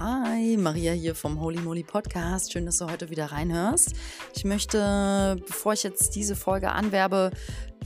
Hi, 0.00 0.56
Maria 0.56 0.92
hier 0.92 1.16
vom 1.16 1.40
Holy 1.40 1.58
Moly 1.58 1.82
Podcast. 1.82 2.52
Schön, 2.52 2.66
dass 2.66 2.78
du 2.78 2.88
heute 2.88 3.10
wieder 3.10 3.32
reinhörst. 3.32 3.94
Ich 4.32 4.44
möchte, 4.44 5.36
bevor 5.44 5.72
ich 5.72 5.82
jetzt 5.82 6.14
diese 6.14 6.36
Folge 6.36 6.70
anwerbe, 6.70 7.32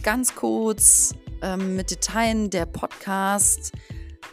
ganz 0.03 0.35
kurz 0.35 1.15
ähm, 1.41 1.75
mit 1.75 1.91
Details 1.91 2.51
der 2.51 2.67
Podcast 2.67 3.73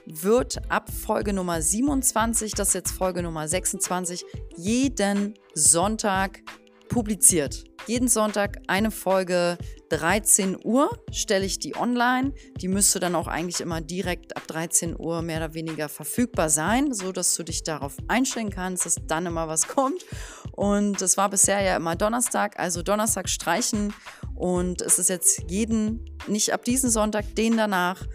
wird 0.05 0.59
ab 0.69 0.91
Folge 0.91 1.31
Nummer 1.31 1.61
27, 1.61 2.51
das 2.51 2.69
ist 2.69 2.73
jetzt 2.73 2.91
Folge 2.91 3.23
Nummer 3.23 3.47
26, 3.47 4.25
jeden 4.57 5.35
Sonntag 5.53 6.41
publiziert. 6.89 7.63
Jeden 7.87 8.09
Sonntag 8.09 8.57
eine 8.67 8.91
Folge, 8.91 9.57
13 9.89 10.57
Uhr 10.63 10.89
stelle 11.11 11.45
ich 11.45 11.59
die 11.59 11.75
online. 11.75 12.33
Die 12.57 12.67
müsste 12.67 12.99
dann 12.99 13.15
auch 13.15 13.27
eigentlich 13.27 13.61
immer 13.61 13.81
direkt 13.81 14.37
ab 14.37 14.47
13 14.47 14.99
Uhr 14.99 15.21
mehr 15.21 15.37
oder 15.37 15.53
weniger 15.53 15.89
verfügbar 15.89 16.49
sein, 16.49 16.93
so 16.93 17.11
dass 17.11 17.35
du 17.35 17.43
dich 17.43 17.63
darauf 17.63 17.97
einstellen 18.07 18.49
kannst, 18.49 18.85
dass 18.85 18.95
dann 19.07 19.25
immer 19.25 19.47
was 19.47 19.67
kommt. 19.67 20.05
Und 20.51 21.01
es 21.01 21.17
war 21.17 21.29
bisher 21.29 21.61
ja 21.61 21.75
immer 21.75 21.95
Donnerstag, 21.95 22.59
also 22.59 22.83
Donnerstag 22.83 23.29
streichen. 23.29 23.93
Und 24.35 24.81
es 24.81 24.99
ist 24.99 25.09
jetzt 25.09 25.43
jeden, 25.49 26.05
nicht 26.27 26.53
ab 26.53 26.63
diesem 26.63 26.89
Sonntag, 26.89 27.35
den 27.35 27.57
danach, 27.57 28.05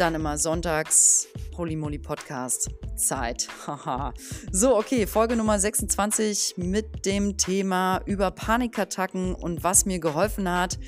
dann 0.00 0.14
immer 0.14 0.38
sonntags 0.38 1.28
Holy 1.56 1.76
Moly 1.76 1.98
Podcast 1.98 2.70
Zeit. 2.96 3.48
Haha. 3.66 4.14
so, 4.50 4.76
okay, 4.76 5.06
Folge 5.06 5.36
Nummer 5.36 5.58
26 5.58 6.54
mit 6.56 7.04
dem 7.04 7.36
Thema 7.36 8.00
über 8.06 8.30
Panikattacken 8.30 9.34
und 9.34 9.62
was 9.62 9.84
mir 9.84 9.98
geholfen 9.98 10.50
hat. 10.50 10.78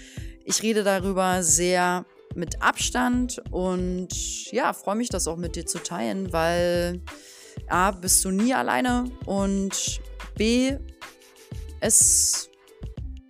Ich 0.44 0.62
rede 0.62 0.82
darüber 0.82 1.42
sehr 1.42 2.06
mit 2.34 2.62
Abstand 2.62 3.42
und 3.50 4.50
ja, 4.50 4.72
freue 4.72 4.96
mich, 4.96 5.10
das 5.10 5.28
auch 5.28 5.36
mit 5.36 5.56
dir 5.56 5.66
zu 5.66 5.82
teilen, 5.82 6.32
weil 6.32 7.02
A, 7.68 7.90
bist 7.90 8.24
du 8.24 8.30
nie 8.30 8.54
alleine 8.54 9.10
und 9.26 10.00
B, 10.36 10.78
es 11.80 12.48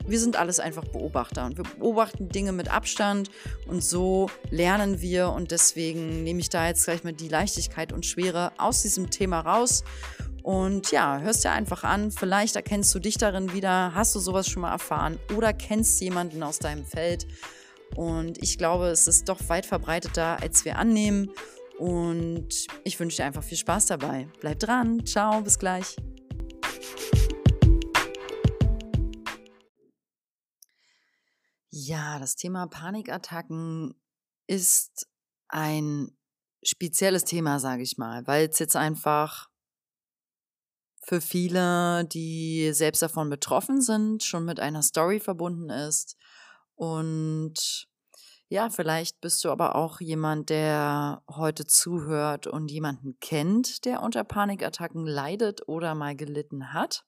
wir 0.06 0.18
sind 0.18 0.36
alles 0.36 0.60
einfach 0.60 0.84
Beobachter 0.84 1.46
und 1.46 1.56
wir 1.56 1.64
beobachten 1.78 2.28
Dinge 2.28 2.52
mit 2.52 2.70
Abstand 2.70 3.30
und 3.66 3.82
so 3.82 4.30
lernen 4.50 5.00
wir 5.00 5.30
und 5.30 5.50
deswegen 5.50 6.22
nehme 6.24 6.40
ich 6.40 6.48
da 6.48 6.66
jetzt 6.66 6.84
gleich 6.84 7.04
mal 7.04 7.12
die 7.12 7.28
Leichtigkeit 7.28 7.92
und 7.92 8.06
Schwere 8.06 8.52
aus 8.58 8.82
diesem 8.82 9.10
Thema 9.10 9.40
raus. 9.40 9.84
Und 10.42 10.90
ja, 10.90 11.20
hörst 11.20 11.44
dir 11.44 11.52
einfach 11.52 11.84
an, 11.84 12.10
vielleicht 12.10 12.56
erkennst 12.56 12.92
du 12.94 12.98
dich 12.98 13.16
darin 13.16 13.52
wieder, 13.52 13.94
hast 13.94 14.14
du 14.14 14.18
sowas 14.18 14.48
schon 14.48 14.62
mal 14.62 14.72
erfahren 14.72 15.18
oder 15.36 15.52
kennst 15.52 16.00
jemanden 16.00 16.42
aus 16.42 16.58
deinem 16.58 16.84
Feld. 16.84 17.26
Und 17.94 18.42
ich 18.42 18.58
glaube, 18.58 18.86
es 18.86 19.06
ist 19.06 19.28
doch 19.28 19.38
weit 19.48 19.66
verbreiteter, 19.66 20.42
als 20.42 20.64
wir 20.64 20.78
annehmen. 20.78 21.30
Und 21.78 22.66
ich 22.84 22.98
wünsche 22.98 23.18
dir 23.18 23.24
einfach 23.24 23.42
viel 23.42 23.58
Spaß 23.58 23.86
dabei. 23.86 24.28
Bleib 24.40 24.58
dran. 24.60 25.04
Ciao, 25.04 25.40
bis 25.42 25.58
gleich. 25.58 25.96
Ja, 31.74 32.18
das 32.18 32.36
Thema 32.36 32.66
Panikattacken 32.66 33.94
ist 34.46 35.08
ein 35.48 36.14
spezielles 36.62 37.24
Thema, 37.24 37.60
sage 37.60 37.82
ich 37.82 37.96
mal, 37.96 38.26
weil 38.26 38.50
es 38.50 38.58
jetzt 38.58 38.76
einfach 38.76 39.48
für 41.02 41.22
viele, 41.22 42.04
die 42.04 42.72
selbst 42.74 43.00
davon 43.00 43.30
betroffen 43.30 43.80
sind, 43.80 44.22
schon 44.22 44.44
mit 44.44 44.60
einer 44.60 44.82
Story 44.82 45.18
verbunden 45.18 45.70
ist. 45.70 46.18
Und 46.74 47.88
ja, 48.50 48.68
vielleicht 48.68 49.22
bist 49.22 49.42
du 49.42 49.50
aber 49.50 49.74
auch 49.74 49.98
jemand, 50.02 50.50
der 50.50 51.22
heute 51.26 51.66
zuhört 51.66 52.46
und 52.46 52.70
jemanden 52.70 53.18
kennt, 53.18 53.86
der 53.86 54.02
unter 54.02 54.24
Panikattacken 54.24 55.06
leidet 55.06 55.66
oder 55.68 55.94
mal 55.94 56.14
gelitten 56.14 56.74
hat. 56.74 57.06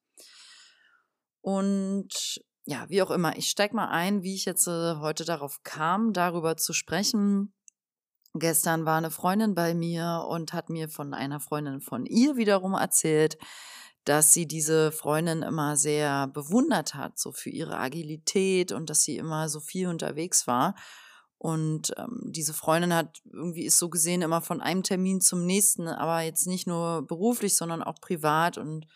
Und 1.42 2.40
ja, 2.66 2.86
wie 2.88 3.02
auch 3.02 3.10
immer, 3.10 3.36
ich 3.36 3.50
steig 3.50 3.74
mal 3.74 3.88
ein, 3.88 4.22
wie 4.22 4.34
ich 4.34 4.44
jetzt 4.44 4.66
äh, 4.66 4.96
heute 4.96 5.24
darauf 5.24 5.62
kam, 5.62 6.12
darüber 6.12 6.56
zu 6.56 6.72
sprechen. 6.72 7.52
Gestern 8.34 8.84
war 8.84 8.96
eine 8.96 9.10
Freundin 9.10 9.54
bei 9.54 9.74
mir 9.74 10.24
und 10.28 10.52
hat 10.52 10.70
mir 10.70 10.88
von 10.88 11.14
einer 11.14 11.40
Freundin 11.40 11.80
von 11.80 12.06
ihr 12.06 12.36
wiederum 12.36 12.74
erzählt, 12.74 13.38
dass 14.04 14.32
sie 14.32 14.46
diese 14.46 14.92
Freundin 14.92 15.42
immer 15.42 15.76
sehr 15.76 16.26
bewundert 16.28 16.94
hat, 16.94 17.18
so 17.18 17.32
für 17.32 17.50
ihre 17.50 17.78
Agilität 17.78 18.72
und 18.72 18.90
dass 18.90 19.02
sie 19.02 19.16
immer 19.16 19.48
so 19.48 19.60
viel 19.60 19.88
unterwegs 19.88 20.46
war. 20.46 20.74
Und 21.38 21.92
ähm, 21.98 22.22
diese 22.24 22.54
Freundin 22.54 22.94
hat 22.94 23.20
irgendwie 23.30 23.64
ist 23.64 23.78
so 23.78 23.90
gesehen 23.90 24.22
immer 24.22 24.40
von 24.40 24.60
einem 24.60 24.82
Termin 24.82 25.20
zum 25.20 25.44
nächsten, 25.44 25.88
aber 25.88 26.22
jetzt 26.22 26.46
nicht 26.46 26.66
nur 26.66 27.06
beruflich, 27.06 27.56
sondern 27.56 27.82
auch 27.82 28.00
privat 28.00 28.56
und 28.56 28.86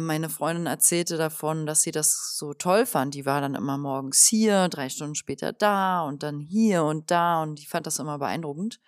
meine 0.00 0.28
Freundin 0.28 0.66
erzählte 0.66 1.16
davon, 1.16 1.64
dass 1.66 1.82
sie 1.82 1.92
das 1.92 2.36
so 2.36 2.54
toll 2.54 2.86
fand. 2.86 3.14
Die 3.14 3.26
war 3.26 3.40
dann 3.40 3.54
immer 3.54 3.78
morgens 3.78 4.26
hier, 4.26 4.68
drei 4.68 4.88
Stunden 4.88 5.14
später 5.14 5.52
da 5.52 6.02
und 6.02 6.22
dann 6.22 6.40
hier 6.40 6.84
und 6.84 7.10
da 7.10 7.42
und 7.42 7.60
die 7.60 7.66
fand 7.66 7.86
das 7.86 7.98
immer 7.98 8.18
beeindruckend. 8.18 8.80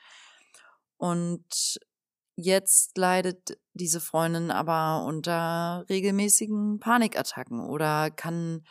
Und 0.96 1.78
jetzt 2.34 2.98
leidet 2.98 3.58
diese 3.72 4.00
Freundin 4.00 4.50
aber 4.50 5.04
unter 5.04 5.84
regelmäßigen 5.88 6.80
Panikattacken 6.80 7.60
oder 7.60 8.10
kann 8.10 8.64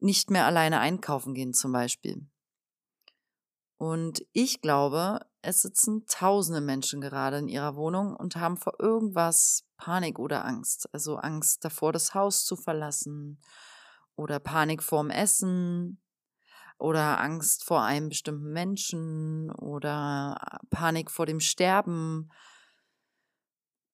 nicht 0.00 0.30
mehr 0.30 0.46
alleine 0.46 0.80
einkaufen 0.80 1.34
gehen 1.34 1.54
zum 1.54 1.72
Beispiel. 1.72 2.26
Und 3.76 4.24
ich 4.32 4.60
glaube, 4.60 5.20
es 5.44 5.62
sitzen 5.62 6.04
tausende 6.06 6.60
Menschen 6.60 7.00
gerade 7.00 7.38
in 7.38 7.48
ihrer 7.48 7.76
Wohnung 7.76 8.16
und 8.16 8.36
haben 8.36 8.56
vor 8.56 8.74
irgendwas 8.78 9.64
Panik 9.76 10.18
oder 10.18 10.44
Angst. 10.44 10.88
Also 10.92 11.16
Angst 11.16 11.64
davor, 11.64 11.92
das 11.92 12.14
Haus 12.14 12.44
zu 12.44 12.56
verlassen 12.56 13.40
oder 14.16 14.38
Panik 14.40 14.82
vorm 14.82 15.10
Essen 15.10 16.00
oder 16.78 17.20
Angst 17.20 17.64
vor 17.64 17.82
einem 17.82 18.08
bestimmten 18.08 18.52
Menschen 18.52 19.50
oder 19.52 20.60
Panik 20.70 21.10
vor 21.10 21.26
dem 21.26 21.40
Sterben. 21.40 22.30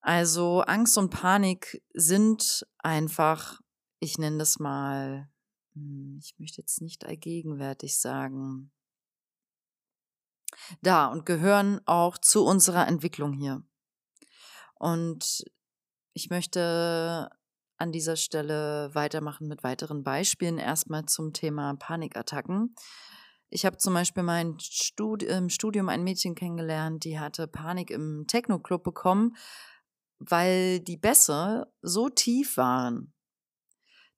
Also 0.00 0.62
Angst 0.62 0.96
und 0.96 1.10
Panik 1.10 1.82
sind 1.92 2.66
einfach, 2.78 3.60
ich 3.98 4.18
nenne 4.18 4.38
das 4.38 4.58
mal, 4.58 5.28
hm, 5.74 6.18
ich 6.22 6.38
möchte 6.38 6.62
jetzt 6.62 6.80
nicht 6.80 7.04
allgegenwärtig 7.04 7.98
sagen, 7.98 8.72
da 10.82 11.06
und 11.06 11.26
gehören 11.26 11.80
auch 11.86 12.18
zu 12.18 12.44
unserer 12.44 12.86
Entwicklung 12.88 13.32
hier. 13.32 13.62
Und 14.74 15.44
ich 16.12 16.30
möchte 16.30 17.30
an 17.76 17.92
dieser 17.92 18.16
Stelle 18.16 18.94
weitermachen 18.94 19.48
mit 19.48 19.64
weiteren 19.64 20.04
Beispielen. 20.04 20.58
Erstmal 20.58 21.06
zum 21.06 21.32
Thema 21.32 21.74
Panikattacken. 21.74 22.74
Ich 23.48 23.66
habe 23.66 23.78
zum 23.78 23.94
Beispiel 23.94 24.22
mein 24.22 24.60
Studi 24.60 25.26
im 25.26 25.48
Studium 25.48 25.88
ein 25.88 26.04
Mädchen 26.04 26.34
kennengelernt, 26.34 27.04
die 27.04 27.18
hatte 27.18 27.48
Panik 27.48 27.90
im 27.90 28.26
Techno-Club 28.28 28.84
bekommen, 28.84 29.34
weil 30.18 30.78
die 30.80 30.96
Bässe 30.96 31.72
so 31.82 32.08
tief 32.08 32.56
waren, 32.56 33.12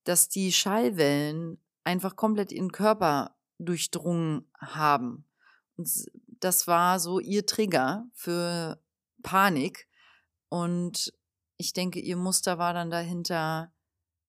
dass 0.04 0.28
die 0.28 0.52
Schallwellen 0.52 1.62
einfach 1.84 2.16
komplett 2.16 2.52
ihren 2.52 2.72
Körper 2.72 3.36
durchdrungen 3.58 4.50
haben. 4.58 5.24
Und 5.76 5.88
das 6.44 6.66
war 6.66 6.98
so 6.98 7.20
ihr 7.20 7.46
Trigger 7.46 8.06
für 8.12 8.82
Panik. 9.22 9.88
Und 10.48 11.12
ich 11.56 11.72
denke, 11.72 12.00
ihr 12.00 12.16
Muster 12.16 12.58
war 12.58 12.74
dann 12.74 12.90
dahinter, 12.90 13.72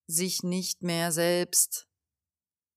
sich 0.06 0.44
nicht 0.44 0.84
mehr 0.84 1.12
selbst 1.12 1.88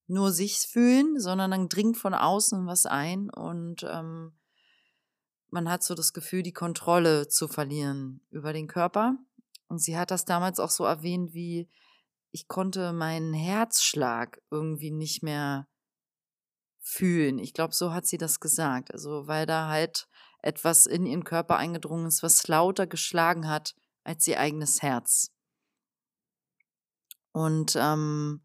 nur 0.07 0.31
sich 0.31 0.59
fühlen, 0.59 1.19
sondern 1.19 1.51
dann 1.51 1.69
dringt 1.69 1.97
von 1.97 2.15
außen 2.15 2.67
was 2.67 2.87
ein 2.87 3.29
und 3.29 3.83
ähm, 3.83 4.37
man 5.51 5.69
hat 5.69 5.83
so 5.83 5.95
das 5.95 6.13
Gefühl, 6.13 6.43
die 6.43 6.53
Kontrolle 6.53 7.29
zu 7.29 7.49
verlieren 7.49 8.21
über 8.31 8.53
den 8.53 8.67
Körper. 8.67 9.17
Und 9.69 9.79
sie 9.79 9.97
hat 9.97 10.11
das 10.11 10.25
damals 10.25 10.61
auch 10.61 10.71
so 10.71 10.85
erwähnt, 10.85 11.35
wie 11.35 11.69
ich 12.31 12.47
konnte 12.47 12.93
meinen 12.93 13.33
Herzschlag 13.33 14.41
irgendwie 14.51 14.91
nicht 14.91 15.23
mehr 15.23 15.67
fühlen. 16.87 17.41
Ich 17.41 17.53
glaube, 17.53 17.75
so 17.75 17.93
hat 17.93 18.07
sie 18.07 18.17
das 18.17 18.39
gesagt. 18.39 18.93
Also, 18.93 19.27
weil 19.27 19.45
da 19.45 19.69
halt 19.69 20.07
etwas 20.41 20.87
in 20.87 21.05
ihren 21.05 21.25
Körper 21.25 21.57
eingedrungen 21.57 22.07
ist, 22.07 22.23
was 22.23 22.47
lauter 22.47 22.87
geschlagen 22.87 23.49
hat 23.49 23.75
als 24.05 24.25
ihr 24.29 24.39
eigenes 24.39 24.83
Herz. 24.83 25.33
Und 27.33 27.75
ähm, 27.77 28.41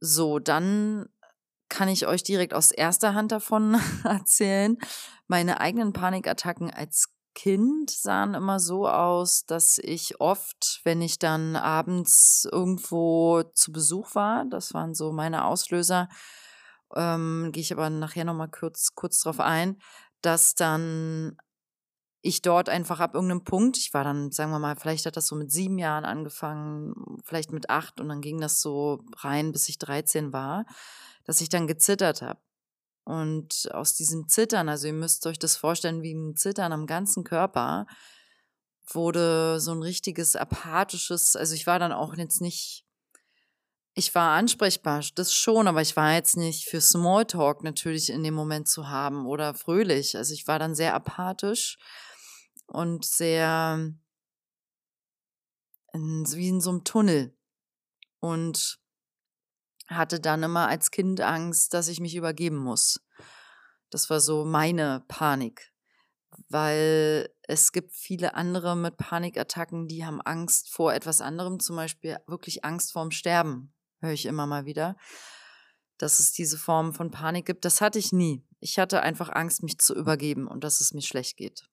so, 0.00 0.38
dann 0.38 1.10
kann 1.68 1.88
ich 1.88 2.06
euch 2.06 2.22
direkt 2.22 2.54
aus 2.54 2.70
erster 2.70 3.14
Hand 3.14 3.32
davon 3.32 3.78
erzählen. 4.04 4.78
Meine 5.26 5.60
eigenen 5.60 5.92
Panikattacken 5.92 6.70
als 6.70 7.12
Kind 7.34 7.90
sahen 7.90 8.32
immer 8.32 8.60
so 8.60 8.88
aus, 8.88 9.44
dass 9.44 9.78
ich 9.78 10.20
oft, 10.20 10.80
wenn 10.84 11.02
ich 11.02 11.18
dann 11.18 11.54
abends 11.54 12.48
irgendwo 12.50 13.42
zu 13.42 13.72
Besuch 13.72 14.14
war, 14.14 14.46
das 14.46 14.72
waren 14.72 14.94
so 14.94 15.12
meine 15.12 15.44
Auslöser, 15.44 16.08
ähm, 16.96 17.50
gehe 17.52 17.62
ich 17.62 17.72
aber 17.72 17.90
nachher 17.90 18.24
nochmal 18.24 18.50
kurz, 18.50 18.94
kurz 18.94 19.20
drauf 19.20 19.40
ein, 19.40 19.78
dass 20.20 20.54
dann 20.54 21.36
ich 22.22 22.40
dort 22.40 22.68
einfach 22.68 23.00
ab 23.00 23.14
irgendeinem 23.14 23.44
Punkt, 23.44 23.76
ich 23.76 23.92
war 23.92 24.04
dann, 24.04 24.30
sagen 24.30 24.52
wir 24.52 24.60
mal, 24.60 24.76
vielleicht 24.76 25.06
hat 25.06 25.16
das 25.16 25.26
so 25.26 25.34
mit 25.34 25.50
sieben 25.50 25.78
Jahren 25.78 26.04
angefangen, 26.04 26.94
vielleicht 27.24 27.52
mit 27.52 27.68
acht 27.68 28.00
und 28.00 28.08
dann 28.08 28.20
ging 28.20 28.40
das 28.40 28.60
so 28.60 29.02
rein, 29.16 29.50
bis 29.50 29.68
ich 29.68 29.78
13 29.78 30.32
war, 30.32 30.64
dass 31.24 31.40
ich 31.40 31.48
dann 31.48 31.66
gezittert 31.66 32.22
habe. 32.22 32.40
Und 33.04 33.68
aus 33.72 33.94
diesem 33.94 34.28
Zittern, 34.28 34.68
also 34.68 34.86
ihr 34.86 34.92
müsst 34.92 35.26
euch 35.26 35.38
das 35.38 35.56
vorstellen 35.56 36.02
wie 36.02 36.14
ein 36.14 36.36
Zittern 36.36 36.72
am 36.72 36.86
ganzen 36.86 37.24
Körper, 37.24 37.86
wurde 38.86 39.58
so 39.58 39.72
ein 39.72 39.82
richtiges 39.82 40.36
apathisches, 40.36 41.34
also 41.34 41.54
ich 41.54 41.66
war 41.66 41.80
dann 41.80 41.92
auch 41.92 42.14
jetzt 42.14 42.40
nicht, 42.40 42.81
ich 43.94 44.14
war 44.14 44.36
ansprechbar, 44.36 45.02
das 45.14 45.34
schon, 45.34 45.68
aber 45.68 45.82
ich 45.82 45.96
war 45.96 46.14
jetzt 46.14 46.36
nicht 46.36 46.68
für 46.68 46.80
Smalltalk 46.80 47.62
natürlich 47.62 48.10
in 48.10 48.22
dem 48.22 48.34
Moment 48.34 48.68
zu 48.68 48.88
haben 48.88 49.26
oder 49.26 49.54
fröhlich. 49.54 50.16
Also 50.16 50.32
ich 50.32 50.46
war 50.46 50.58
dann 50.58 50.74
sehr 50.74 50.94
apathisch 50.94 51.78
und 52.66 53.04
sehr 53.04 53.92
in, 55.92 56.24
wie 56.32 56.48
in 56.48 56.60
so 56.60 56.70
einem 56.70 56.84
Tunnel. 56.84 57.36
Und 58.20 58.78
hatte 59.88 60.20
dann 60.20 60.42
immer 60.42 60.68
als 60.68 60.90
Kind 60.90 61.20
Angst, 61.20 61.74
dass 61.74 61.88
ich 61.88 62.00
mich 62.00 62.14
übergeben 62.14 62.56
muss. 62.56 63.00
Das 63.90 64.08
war 64.08 64.20
so 64.20 64.44
meine 64.44 65.04
Panik, 65.08 65.72
weil 66.48 67.28
es 67.42 67.72
gibt 67.72 67.92
viele 67.92 68.34
andere 68.34 68.74
mit 68.76 68.96
Panikattacken, 68.96 69.88
die 69.88 70.06
haben 70.06 70.22
Angst 70.22 70.70
vor 70.70 70.94
etwas 70.94 71.20
anderem, 71.20 71.60
zum 71.60 71.76
Beispiel 71.76 72.16
wirklich 72.26 72.64
Angst 72.64 72.92
vorm 72.92 73.10
Sterben, 73.10 73.74
höre 74.02 74.12
ich 74.12 74.26
immer 74.26 74.46
mal 74.46 74.66
wieder, 74.66 74.96
dass 75.98 76.18
es 76.18 76.32
diese 76.32 76.58
Form 76.58 76.92
von 76.92 77.10
Panik 77.10 77.46
gibt. 77.46 77.64
Das 77.64 77.80
hatte 77.80 77.98
ich 77.98 78.12
nie. 78.12 78.44
Ich 78.60 78.78
hatte 78.78 79.02
einfach 79.02 79.30
Angst, 79.30 79.62
mich 79.62 79.78
zu 79.78 79.94
übergeben 79.94 80.46
und 80.48 80.64
dass 80.64 80.80
es 80.80 80.92
mir 80.92 81.02
schlecht 81.02 81.36
geht. 81.36 81.64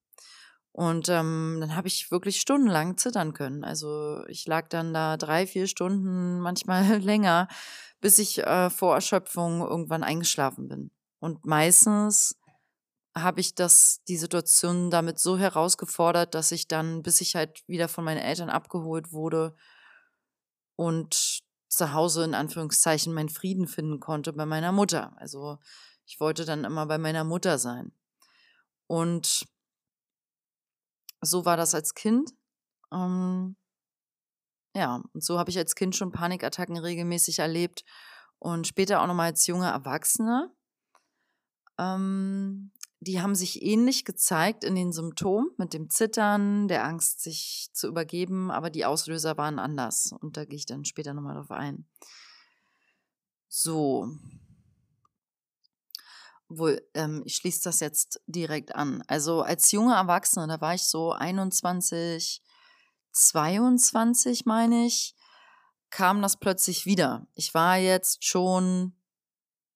Und 0.71 1.09
ähm, 1.09 1.57
dann 1.59 1.75
habe 1.75 1.87
ich 1.87 2.11
wirklich 2.11 2.39
stundenlang 2.39 2.97
zittern 2.97 3.33
können. 3.33 3.63
Also 3.63 4.23
ich 4.27 4.45
lag 4.45 4.69
dann 4.69 4.93
da 4.93 5.17
drei, 5.17 5.47
vier 5.47 5.67
Stunden, 5.67 6.39
manchmal 6.39 6.99
länger, 7.01 7.47
bis 8.01 8.19
ich 8.19 8.39
äh, 8.39 8.69
vor 8.69 8.95
Erschöpfung 8.95 9.61
irgendwann 9.61 10.03
eingeschlafen 10.03 10.67
bin. 10.67 10.91
Und 11.19 11.45
meistens 11.45 12.39
habe 13.15 13.41
ich 13.41 13.55
das, 13.55 14.01
die 14.07 14.17
Situation 14.17 14.91
damit 14.91 15.19
so 15.19 15.37
herausgefordert, 15.37 16.35
dass 16.35 16.51
ich 16.51 16.67
dann, 16.67 17.01
bis 17.01 17.21
ich 17.21 17.35
halt 17.35 17.67
wieder 17.67 17.87
von 17.87 18.03
meinen 18.03 18.19
Eltern 18.19 18.49
abgeholt 18.49 19.11
wurde 19.11 19.55
und 20.75 21.41
zu 21.69 21.93
Hause 21.93 22.23
in 22.23 22.33
Anführungszeichen 22.33 23.13
meinen 23.13 23.29
Frieden 23.29 23.67
finden 23.67 23.99
konnte 23.99 24.33
bei 24.33 24.45
meiner 24.45 24.71
Mutter. 24.71 25.13
Also 25.17 25.59
ich 26.05 26.19
wollte 26.19 26.43
dann 26.45 26.65
immer 26.65 26.87
bei 26.87 26.97
meiner 26.97 27.23
Mutter 27.23 27.57
sein. 27.59 27.93
Und 28.87 29.45
so 31.21 31.45
war 31.45 31.57
das 31.57 31.75
als 31.75 31.93
Kind. 31.93 32.31
Ähm, 32.91 33.55
ja, 34.75 35.01
und 35.13 35.23
so 35.23 35.37
habe 35.37 35.51
ich 35.51 35.57
als 35.57 35.75
Kind 35.75 35.95
schon 35.95 36.11
Panikattacken 36.11 36.77
regelmäßig 36.77 37.39
erlebt 37.39 37.83
und 38.39 38.67
später 38.67 39.01
auch 39.01 39.07
nochmal 39.07 39.27
als 39.27 39.45
junge 39.45 39.69
Erwachsene. 39.69 40.51
Ähm, 41.77 42.71
die 43.01 43.21
haben 43.21 43.35
sich 43.35 43.61
ähnlich 43.61 44.03
gezeigt 44.03 44.63
in 44.63 44.75
den 44.75 44.91
Symptomen 44.91 45.51
mit 45.57 45.73
dem 45.73 45.89
Zittern, 45.89 46.67
der 46.67 46.83
Angst, 46.83 47.21
sich 47.21 47.69
zu 47.73 47.87
übergeben, 47.87 48.51
aber 48.51 48.69
die 48.69 48.85
Auslöser 48.85 49.37
waren 49.37 49.59
anders 49.59 50.13
und 50.19 50.35
da 50.35 50.45
gehe 50.45 50.57
ich 50.57 50.65
dann 50.65 50.85
später 50.85 51.13
nochmal 51.13 51.35
drauf 51.35 51.51
ein. 51.51 51.87
So, 53.47 54.09
wohl, 56.49 56.81
ähm, 56.93 57.23
ich 57.25 57.35
schließe 57.35 57.63
das 57.63 57.79
jetzt 57.79 58.21
direkt 58.27 58.75
an. 58.75 59.03
Also 59.07 59.41
als 59.41 59.71
junge 59.71 59.95
Erwachsene, 59.95 60.47
da 60.47 60.59
war 60.59 60.73
ich 60.73 60.83
so 60.83 61.13
21, 61.13 62.41
22, 63.11 64.45
meine 64.45 64.85
ich, 64.85 65.15
kam 65.89 66.21
das 66.21 66.37
plötzlich 66.37 66.85
wieder. 66.85 67.27
Ich 67.33 67.53
war 67.53 67.77
jetzt 67.77 68.25
schon 68.25 68.93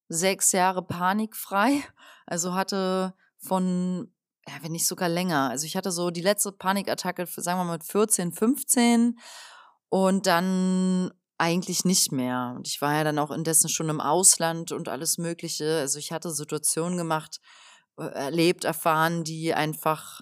sechs 0.09 0.51
Jahre 0.51 0.83
panikfrei, 0.83 1.83
also 2.25 2.53
hatte 2.53 3.13
von, 3.37 4.13
ja, 4.47 4.53
wenn 4.61 4.71
nicht 4.71 4.87
sogar 4.87 5.09
länger. 5.09 5.49
Also 5.49 5.65
ich 5.65 5.75
hatte 5.75 5.91
so 5.91 6.09
die 6.11 6.21
letzte 6.21 6.51
Panikattacke, 6.51 7.25
sagen 7.27 7.59
wir 7.59 7.65
mal 7.65 7.73
mit 7.73 7.83
14, 7.83 8.31
15 8.31 9.19
und 9.89 10.27
dann 10.27 11.11
eigentlich 11.37 11.83
nicht 11.83 12.11
mehr. 12.11 12.53
Und 12.55 12.67
ich 12.67 12.81
war 12.81 12.95
ja 12.95 13.03
dann 13.03 13.19
auch 13.19 13.31
indessen 13.31 13.69
schon 13.69 13.89
im 13.89 13.99
Ausland 13.99 14.71
und 14.71 14.87
alles 14.87 15.17
Mögliche. 15.17 15.79
Also 15.79 15.99
ich 15.99 16.11
hatte 16.11 16.31
Situationen 16.31 16.97
gemacht, 16.97 17.39
äh, 17.97 18.05
erlebt, 18.05 18.63
erfahren, 18.63 19.23
die 19.23 19.53
einfach 19.53 20.21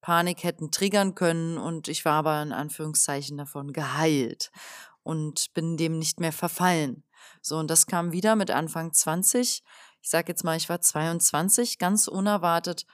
Panik 0.00 0.44
hätten 0.44 0.70
triggern 0.70 1.14
können. 1.14 1.58
Und 1.58 1.88
ich 1.88 2.04
war 2.04 2.14
aber 2.14 2.40
in 2.42 2.52
Anführungszeichen 2.52 3.36
davon 3.36 3.72
geheilt 3.72 4.50
und 5.02 5.52
bin 5.54 5.76
dem 5.76 5.98
nicht 5.98 6.20
mehr 6.20 6.32
verfallen. 6.32 7.04
So, 7.42 7.56
und 7.58 7.70
das 7.70 7.86
kam 7.86 8.12
wieder 8.12 8.36
mit 8.36 8.50
Anfang 8.50 8.92
20. 8.92 9.62
Ich 10.00 10.10
sag 10.10 10.28
jetzt 10.28 10.44
mal, 10.44 10.56
ich 10.56 10.68
war 10.68 10.80
22, 10.80 11.78
ganz 11.78 12.08
unerwartet 12.08 12.86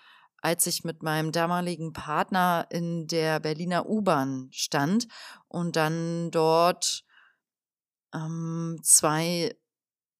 als 0.44 0.66
ich 0.66 0.84
mit 0.84 1.02
meinem 1.02 1.32
damaligen 1.32 1.94
Partner 1.94 2.66
in 2.68 3.06
der 3.06 3.40
Berliner 3.40 3.88
U-Bahn 3.88 4.48
stand 4.52 5.08
und 5.48 5.74
dann 5.74 6.30
dort 6.30 7.02
ähm, 8.12 8.78
zwei, 8.82 9.56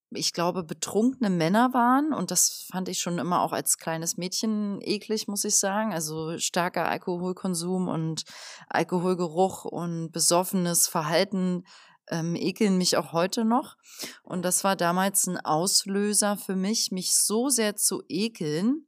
ich 0.09 0.33
glaube, 0.33 0.63
betrunkene 0.63 1.29
Männer 1.29 1.75
waren. 1.75 2.11
Und 2.11 2.31
das 2.31 2.65
fand 2.71 2.89
ich 2.89 3.01
schon 3.01 3.19
immer 3.19 3.43
auch 3.43 3.53
als 3.53 3.77
kleines 3.77 4.17
Mädchen 4.17 4.81
eklig, 4.81 5.27
muss 5.27 5.43
ich 5.43 5.57
sagen. 5.57 5.93
Also 5.93 6.39
starker 6.39 6.89
Alkoholkonsum 6.89 7.87
und 7.87 8.23
Alkoholgeruch 8.67 9.65
und 9.65 10.11
besoffenes 10.11 10.87
Verhalten 10.87 11.65
ähm, 12.09 12.35
ekeln 12.35 12.77
mich 12.77 12.97
auch 12.97 13.13
heute 13.13 13.45
noch. 13.45 13.77
Und 14.23 14.43
das 14.43 14.63
war 14.63 14.75
damals 14.75 15.27
ein 15.27 15.39
Auslöser 15.39 16.37
für 16.37 16.55
mich, 16.55 16.91
mich 16.91 17.15
so 17.15 17.49
sehr 17.49 17.75
zu 17.75 18.03
ekeln, 18.07 18.87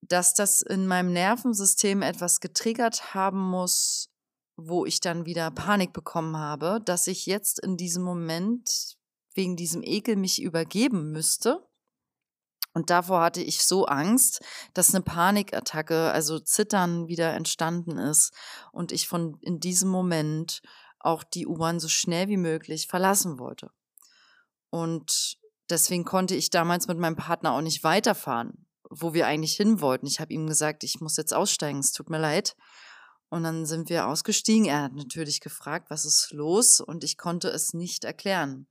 dass 0.00 0.34
das 0.34 0.62
in 0.62 0.86
meinem 0.86 1.12
Nervensystem 1.12 2.02
etwas 2.02 2.40
getriggert 2.40 3.14
haben 3.14 3.40
muss, 3.40 4.10
wo 4.56 4.84
ich 4.84 5.00
dann 5.00 5.26
wieder 5.26 5.50
Panik 5.50 5.92
bekommen 5.92 6.36
habe, 6.36 6.80
dass 6.84 7.06
ich 7.06 7.26
jetzt 7.26 7.58
in 7.60 7.76
diesem 7.76 8.02
Moment 8.02 8.96
wegen 9.34 9.56
diesem 9.56 9.82
Ekel 9.82 10.16
mich 10.16 10.42
übergeben 10.42 11.10
müsste. 11.12 11.66
Und 12.74 12.90
davor 12.90 13.22
hatte 13.22 13.42
ich 13.42 13.62
so 13.62 13.84
Angst, 13.86 14.42
dass 14.72 14.94
eine 14.94 15.02
Panikattacke, 15.02 16.10
also 16.10 16.38
Zittern 16.38 17.06
wieder 17.06 17.32
entstanden 17.34 17.98
ist 17.98 18.32
und 18.72 18.92
ich 18.92 19.08
von 19.08 19.38
in 19.42 19.60
diesem 19.60 19.90
Moment 19.90 20.62
auch 21.04 21.24
die 21.24 21.46
U-Bahn 21.46 21.80
so 21.80 21.88
schnell 21.88 22.28
wie 22.28 22.36
möglich 22.36 22.86
verlassen 22.86 23.38
wollte. 23.38 23.70
Und 24.70 25.38
deswegen 25.68 26.04
konnte 26.04 26.34
ich 26.34 26.50
damals 26.50 26.88
mit 26.88 26.98
meinem 26.98 27.16
Partner 27.16 27.52
auch 27.52 27.60
nicht 27.60 27.84
weiterfahren, 27.84 28.66
wo 28.90 29.14
wir 29.14 29.26
eigentlich 29.26 29.54
hin 29.54 29.80
wollten. 29.80 30.06
Ich 30.06 30.20
habe 30.20 30.32
ihm 30.32 30.46
gesagt, 30.46 30.84
ich 30.84 31.00
muss 31.00 31.16
jetzt 31.16 31.34
aussteigen, 31.34 31.80
es 31.80 31.92
tut 31.92 32.10
mir 32.10 32.18
leid. 32.18 32.56
Und 33.28 33.44
dann 33.44 33.64
sind 33.64 33.88
wir 33.88 34.08
ausgestiegen. 34.08 34.66
Er 34.66 34.82
hat 34.82 34.92
natürlich 34.92 35.40
gefragt, 35.40 35.88
was 35.88 36.04
ist 36.04 36.32
los? 36.32 36.80
Und 36.80 37.02
ich 37.02 37.16
konnte 37.16 37.48
es 37.48 37.72
nicht 37.72 38.04
erklären. 38.04 38.66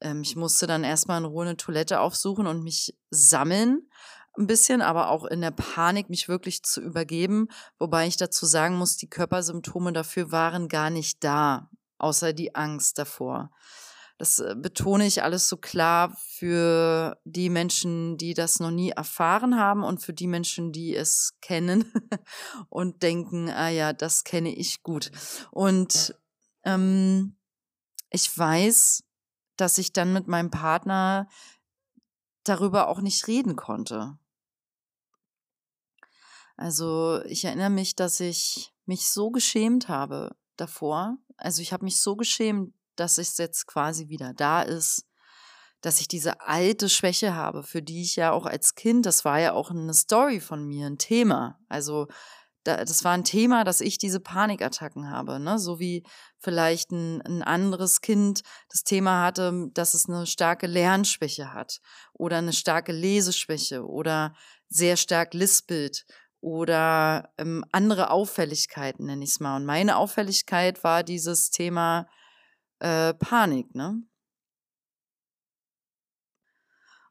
Ähm, 0.00 0.20
ich 0.22 0.36
musste 0.36 0.66
dann 0.66 0.84
erstmal 0.84 1.18
in 1.18 1.24
Ruhe 1.24 1.46
eine 1.46 1.56
Toilette 1.56 2.00
aufsuchen 2.00 2.46
und 2.46 2.62
mich 2.62 2.94
sammeln. 3.10 3.88
Ein 4.36 4.46
bisschen, 4.46 4.82
aber 4.82 5.10
auch 5.10 5.24
in 5.24 5.40
der 5.40 5.52
Panik, 5.52 6.10
mich 6.10 6.28
wirklich 6.28 6.62
zu 6.64 6.80
übergeben. 6.80 7.48
Wobei 7.78 8.06
ich 8.06 8.16
dazu 8.16 8.46
sagen 8.46 8.76
muss, 8.76 8.96
die 8.96 9.08
Körpersymptome 9.08 9.92
dafür 9.92 10.32
waren 10.32 10.68
gar 10.68 10.90
nicht 10.90 11.22
da, 11.22 11.70
außer 11.98 12.32
die 12.32 12.54
Angst 12.54 12.98
davor. 12.98 13.50
Das 14.18 14.38
äh, 14.38 14.54
betone 14.56 15.06
ich 15.06 15.22
alles 15.22 15.48
so 15.48 15.56
klar 15.56 16.16
für 16.16 17.16
die 17.24 17.50
Menschen, 17.50 18.16
die 18.16 18.34
das 18.34 18.60
noch 18.60 18.70
nie 18.70 18.90
erfahren 18.90 19.56
haben 19.58 19.82
und 19.82 20.02
für 20.02 20.12
die 20.12 20.28
Menschen, 20.28 20.72
die 20.72 20.94
es 20.94 21.34
kennen 21.40 21.92
und 22.68 23.02
denken, 23.02 23.50
ah 23.50 23.68
ja, 23.68 23.92
das 23.92 24.24
kenne 24.24 24.54
ich 24.54 24.82
gut. 24.82 25.10
Und 25.50 26.14
ähm, 26.64 27.36
ich 28.10 28.36
weiß, 28.36 29.02
dass 29.56 29.78
ich 29.78 29.92
dann 29.92 30.12
mit 30.12 30.28
meinem 30.28 30.50
Partner 30.50 31.28
darüber 32.44 32.88
auch 32.88 33.00
nicht 33.00 33.26
reden 33.26 33.56
konnte. 33.56 34.18
Also 36.56 37.22
ich 37.24 37.44
erinnere 37.44 37.70
mich, 37.70 37.96
dass 37.96 38.20
ich 38.20 38.72
mich 38.86 39.08
so 39.08 39.30
geschämt 39.30 39.88
habe 39.88 40.36
davor. 40.56 41.16
Also 41.36 41.62
ich 41.62 41.72
habe 41.72 41.84
mich 41.84 42.00
so 42.00 42.16
geschämt, 42.16 42.74
dass 42.96 43.18
es 43.18 43.36
jetzt 43.38 43.66
quasi 43.66 44.08
wieder 44.08 44.32
da 44.34 44.62
ist, 44.62 45.06
dass 45.80 46.00
ich 46.00 46.08
diese 46.08 46.40
alte 46.40 46.88
Schwäche 46.88 47.34
habe, 47.34 47.62
für 47.62 47.82
die 47.82 48.02
ich 48.02 48.16
ja 48.16 48.32
auch 48.32 48.46
als 48.46 48.74
Kind, 48.74 49.04
das 49.04 49.24
war 49.24 49.40
ja 49.40 49.52
auch 49.52 49.70
eine 49.70 49.92
Story 49.92 50.40
von 50.40 50.64
mir, 50.64 50.86
ein 50.86 50.98
Thema. 50.98 51.58
Also 51.68 52.06
das 52.64 53.04
war 53.04 53.12
ein 53.12 53.24
Thema, 53.24 53.64
dass 53.64 53.82
ich 53.82 53.98
diese 53.98 54.20
Panikattacken 54.20 55.10
habe, 55.10 55.38
ne? 55.38 55.58
so 55.58 55.78
wie 55.78 56.02
vielleicht 56.38 56.90
ein, 56.92 57.20
ein 57.20 57.42
anderes 57.42 58.00
Kind 58.00 58.40
das 58.70 58.84
Thema 58.84 59.22
hatte, 59.22 59.68
dass 59.74 59.92
es 59.92 60.08
eine 60.08 60.26
starke 60.26 60.66
Lernschwäche 60.66 61.52
hat 61.52 61.80
oder 62.14 62.38
eine 62.38 62.54
starke 62.54 62.92
Leseschwäche 62.92 63.84
oder 63.84 64.34
sehr 64.68 64.96
stark 64.96 65.34
lispelt 65.34 66.06
oder 66.44 67.30
ähm, 67.38 67.64
andere 67.72 68.10
Auffälligkeiten, 68.10 69.06
nenne 69.06 69.24
ich 69.24 69.30
es 69.30 69.40
mal. 69.40 69.56
Und 69.56 69.64
meine 69.64 69.96
Auffälligkeit 69.96 70.84
war 70.84 71.02
dieses 71.02 71.48
Thema 71.48 72.06
äh, 72.80 73.14
Panik, 73.14 73.74
ne? 73.74 74.02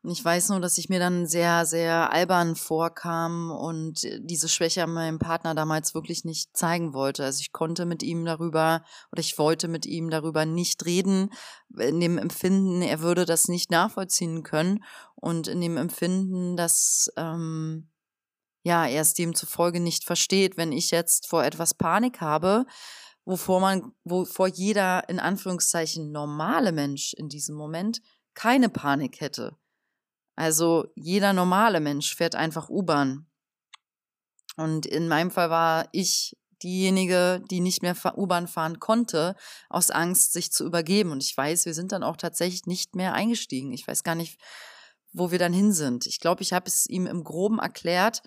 Und 0.03 0.11
ich 0.11 0.23
weiß 0.23 0.49
nur, 0.49 0.59
dass 0.59 0.77
ich 0.77 0.89
mir 0.89 0.99
dann 0.99 1.25
sehr, 1.25 1.65
sehr 1.65 2.11
albern 2.11 2.55
vorkam 2.55 3.49
und 3.49 4.05
diese 4.19 4.49
Schwäche 4.49 4.83
an 4.83 4.93
meinem 4.93 5.17
Partner 5.17 5.55
damals 5.55 5.95
wirklich 5.95 6.25
nicht 6.25 6.55
zeigen 6.55 6.93
wollte. 6.93 7.23
Also 7.23 7.39
ich 7.39 7.53
konnte 7.53 7.85
mit 7.85 8.03
ihm 8.03 8.25
darüber 8.25 8.83
oder 9.11 9.21
ich 9.21 9.39
wollte 9.39 9.67
mit 9.67 9.85
ihm 9.85 10.09
darüber 10.09 10.45
nicht 10.45 10.85
reden, 10.85 11.29
in 11.75 12.01
dem 12.01 12.17
Empfinden, 12.17 12.81
er 12.81 12.99
würde 12.99 13.25
das 13.25 13.47
nicht 13.47 13.71
nachvollziehen 13.71 14.43
können 14.43 14.83
und 15.15 15.47
in 15.47 15.61
dem 15.61 15.77
Empfinden, 15.77 16.57
dass 16.57 17.09
ähm, 17.15 17.89
ja, 18.63 18.87
er 18.87 19.01
es 19.01 19.13
demzufolge 19.13 19.79
nicht 19.79 20.05
versteht, 20.05 20.57
wenn 20.57 20.71
ich 20.71 20.89
jetzt 20.91 21.27
vor 21.27 21.43
etwas 21.43 21.73
Panik 21.73 22.21
habe, 22.21 22.65
wovor 23.25 23.59
man, 23.59 23.93
wovor 24.03 24.47
jeder 24.47 25.07
in 25.09 25.19
Anführungszeichen 25.19 26.11
normale 26.11 26.71
Mensch 26.71 27.13
in 27.13 27.29
diesem 27.29 27.55
Moment 27.55 28.01
keine 28.33 28.69
Panik 28.69 29.21
hätte. 29.21 29.57
Also 30.35 30.87
jeder 30.95 31.33
normale 31.33 31.79
Mensch 31.79 32.15
fährt 32.15 32.35
einfach 32.35 32.69
U-Bahn. 32.69 33.27
Und 34.55 34.85
in 34.85 35.07
meinem 35.07 35.29
Fall 35.29 35.49
war 35.49 35.89
ich 35.91 36.37
diejenige, 36.63 37.43
die 37.51 37.59
nicht 37.59 37.81
mehr 37.81 37.95
U-Bahn 38.17 38.47
fahren 38.47 38.79
konnte, 38.79 39.35
aus 39.69 39.91
Angst, 39.91 40.31
sich 40.31 40.51
zu 40.51 40.65
übergeben. 40.65 41.11
Und 41.11 41.21
ich 41.21 41.35
weiß, 41.35 41.65
wir 41.65 41.73
sind 41.73 41.91
dann 41.91 42.03
auch 42.03 42.17
tatsächlich 42.17 42.65
nicht 42.65 42.95
mehr 42.95 43.13
eingestiegen. 43.13 43.73
Ich 43.73 43.87
weiß 43.87 44.03
gar 44.03 44.15
nicht, 44.15 44.39
wo 45.11 45.31
wir 45.31 45.39
dann 45.39 45.53
hin 45.53 45.73
sind. 45.73 46.07
Ich 46.07 46.19
glaube, 46.19 46.41
ich 46.41 46.53
habe 46.53 46.67
es 46.67 46.87
ihm 46.87 47.05
im 47.05 47.23
Groben 47.23 47.59
erklärt 47.59 48.23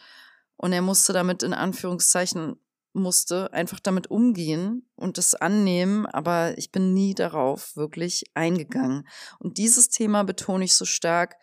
und 0.57 0.73
er 0.73 0.83
musste 0.83 1.13
damit 1.13 1.43
in 1.43 1.53
Anführungszeichen 1.53 2.57
musste 2.97 3.53
einfach 3.53 3.79
damit 3.79 4.11
umgehen 4.11 4.89
und 4.97 5.19
es 5.19 5.35
annehmen, 5.35 6.07
aber 6.07 6.57
ich 6.59 6.73
bin 6.73 6.95
nie 6.95 7.15
darauf 7.15 7.77
wirklich 7.77 8.25
eingegangen. 8.35 9.07
Und 9.39 9.59
dieses 9.59 9.91
Thema 9.91 10.25
betone 10.25 10.65
ich 10.65 10.75
so 10.75 10.87
stark, 10.87 11.37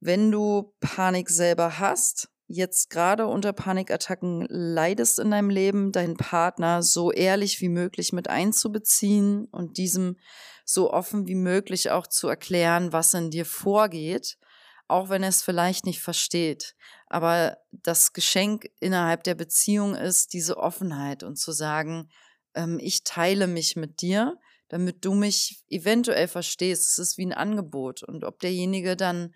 wenn 0.00 0.30
du 0.30 0.74
Panik 0.80 1.30
selber 1.30 1.78
hast, 1.78 2.28
jetzt 2.48 2.90
gerade 2.90 3.26
unter 3.26 3.52
Panikattacken 3.52 4.46
leidest 4.48 5.18
in 5.18 5.30
deinem 5.30 5.50
Leben, 5.50 5.92
deinen 5.92 6.16
Partner 6.16 6.82
so 6.82 7.12
ehrlich 7.12 7.60
wie 7.60 7.68
möglich 7.68 8.12
mit 8.12 8.28
einzubeziehen 8.28 9.44
und 9.46 9.76
diesem 9.76 10.16
so 10.64 10.90
offen 10.92 11.26
wie 11.26 11.34
möglich 11.34 11.90
auch 11.90 12.06
zu 12.06 12.28
erklären, 12.28 12.92
was 12.92 13.14
in 13.14 13.30
dir 13.30 13.44
vorgeht, 13.44 14.38
auch 14.86 15.10
wenn 15.10 15.22
er 15.22 15.28
es 15.28 15.42
vielleicht 15.42 15.84
nicht 15.84 16.00
versteht. 16.00 16.74
Aber 17.08 17.58
das 17.70 18.12
Geschenk 18.12 18.68
innerhalb 18.80 19.24
der 19.24 19.34
Beziehung 19.34 19.94
ist 19.94 20.32
diese 20.32 20.58
Offenheit 20.58 21.22
und 21.22 21.36
zu 21.36 21.52
sagen, 21.52 22.10
ähm, 22.54 22.78
ich 22.80 23.04
teile 23.04 23.46
mich 23.46 23.76
mit 23.76 24.02
dir, 24.02 24.38
damit 24.68 25.04
du 25.04 25.14
mich 25.14 25.64
eventuell 25.68 26.28
verstehst. 26.28 26.86
Es 26.90 26.98
ist 26.98 27.18
wie 27.18 27.26
ein 27.26 27.32
Angebot. 27.32 28.02
Und 28.02 28.24
ob 28.24 28.40
derjenige 28.40 28.96
dann 28.96 29.34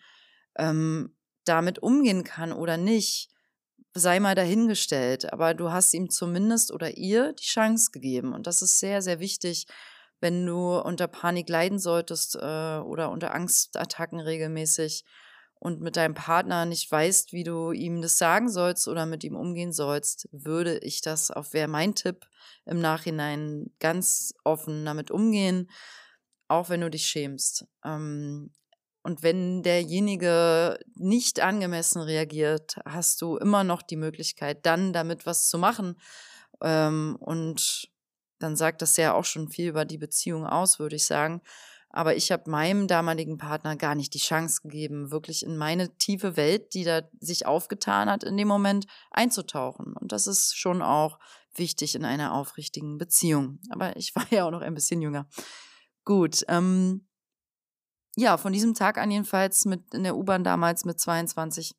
ähm, 0.57 1.17
damit 1.45 1.79
umgehen 1.79 2.25
kann 2.25 2.53
oder 2.53 2.77
nicht, 2.77 3.31
sei 3.95 4.21
mal 4.21 4.35
dahingestellt. 4.35 5.33
Aber 5.33 5.55
du 5.55 5.71
hast 5.71 5.95
ihm 5.95 6.11
zumindest 6.11 6.73
oder 6.73 6.97
ihr 6.97 7.33
die 7.33 7.45
Chance 7.45 7.91
gegeben. 7.91 8.35
Und 8.35 8.47
das 8.47 8.61
ist 8.61 8.79
sehr, 8.79 9.01
sehr 9.01 9.21
wichtig, 9.21 9.67
wenn 10.21 10.47
du 10.47 10.79
unter 10.79 11.09
Panik 11.09 11.49
leiden 11.49 11.79
solltest 11.79 12.37
äh, 12.37 12.39
oder 12.79 13.11
unter 13.11 13.35
Angstattacken 13.35 14.21
regelmäßig 14.21 15.05
und 15.63 15.81
mit 15.81 15.95
deinem 15.95 16.15
Partner 16.15 16.67
nicht 16.67 16.91
weißt, 16.91 17.33
wie 17.33 17.45
du 17.45 17.71
ihm 17.71 18.03
das 18.03 18.19
sagen 18.19 18.51
sollst 18.51 18.89
oder 18.89 19.07
mit 19.07 19.23
ihm 19.23 19.37
umgehen 19.37 19.73
sollst, 19.73 20.29
würde 20.33 20.79
ich 20.79 21.03
das 21.03 21.31
auf 21.31 21.53
wäre 21.53 21.69
mein 21.69 21.95
Tipp 21.95 22.27
im 22.65 22.81
Nachhinein 22.81 23.71
ganz 23.79 24.35
offen 24.43 24.85
damit 24.85 25.13
umgehen, 25.13 25.71
auch 26.49 26.69
wenn 26.69 26.81
du 26.81 26.91
dich 26.91 27.07
schämst. 27.07 27.65
Ähm, 27.85 28.51
und 29.05 29.23
wenn 29.23 29.63
derjenige 29.63 30.81
nicht 30.97 31.39
angemessen 31.39 32.03
reagiert, 32.03 32.75
hast 32.85 33.23
du 33.23 33.37
immer 33.37 33.63
noch 33.63 33.83
die 33.83 33.95
Möglichkeit, 33.95 34.67
dann 34.67 34.93
damit 34.93 35.27
was 35.27 35.47
zu 35.47 35.59
machen. 35.59 35.95
Ähm, 36.61 37.17
und 37.21 37.89
dann 38.41 38.57
sagt 38.57 38.83
das 38.83 38.97
ja 38.97 39.15
auch 39.15 39.25
schon 39.25 39.49
viel 39.49 39.69
über 39.69 39.85
die 39.85 39.99
Beziehung 39.99 40.45
aus, 40.45 40.81
würde 40.81 40.97
ich 40.97 41.07
sagen. 41.07 41.41
Aber 41.93 42.17
ich 42.17 42.33
habe 42.33 42.51
meinem 42.51 42.89
damaligen 42.89 43.37
Partner 43.37 43.77
gar 43.77 43.95
nicht 43.95 44.15
die 44.15 44.19
Chance 44.19 44.63
gegeben, 44.63 45.11
wirklich 45.11 45.45
in 45.45 45.59
meine 45.59 45.95
tiefe 45.99 46.37
Welt, 46.37 46.73
die 46.73 46.85
da 46.85 47.03
sich 47.21 47.47
aufgetan 47.47 48.11
hat, 48.11 48.25
in 48.25 48.37
dem 48.37 48.49
Moment 48.49 48.87
einzutauchen. 49.11 49.95
Und 49.95 50.11
das 50.11 50.27
ist 50.27 50.57
schon 50.57 50.81
auch 50.81 51.19
wichtig 51.55 51.95
in 51.95 52.05
einer 52.05 52.33
aufrichtigen 52.33 52.97
Beziehung. 52.97 53.61
Aber 53.71 53.95
ich 53.97 54.15
war 54.17 54.27
ja 54.31 54.47
auch 54.47 54.51
noch 54.51 54.63
ein 54.63 54.75
bisschen 54.75 55.03
jünger. 55.03 55.29
Gut, 56.05 56.45
ähm, 56.49 57.07
ja, 58.17 58.37
von 58.37 58.53
diesem 58.53 58.75
Tag 58.75 58.99
an 58.99 59.11
jedenfalls 59.11 59.65
mit 59.65 59.95
in 59.95 60.03
der 60.03 60.17
U-Bahn 60.17 60.45
damals 60.45 60.85
mit 60.85 60.99
22 60.99 61.75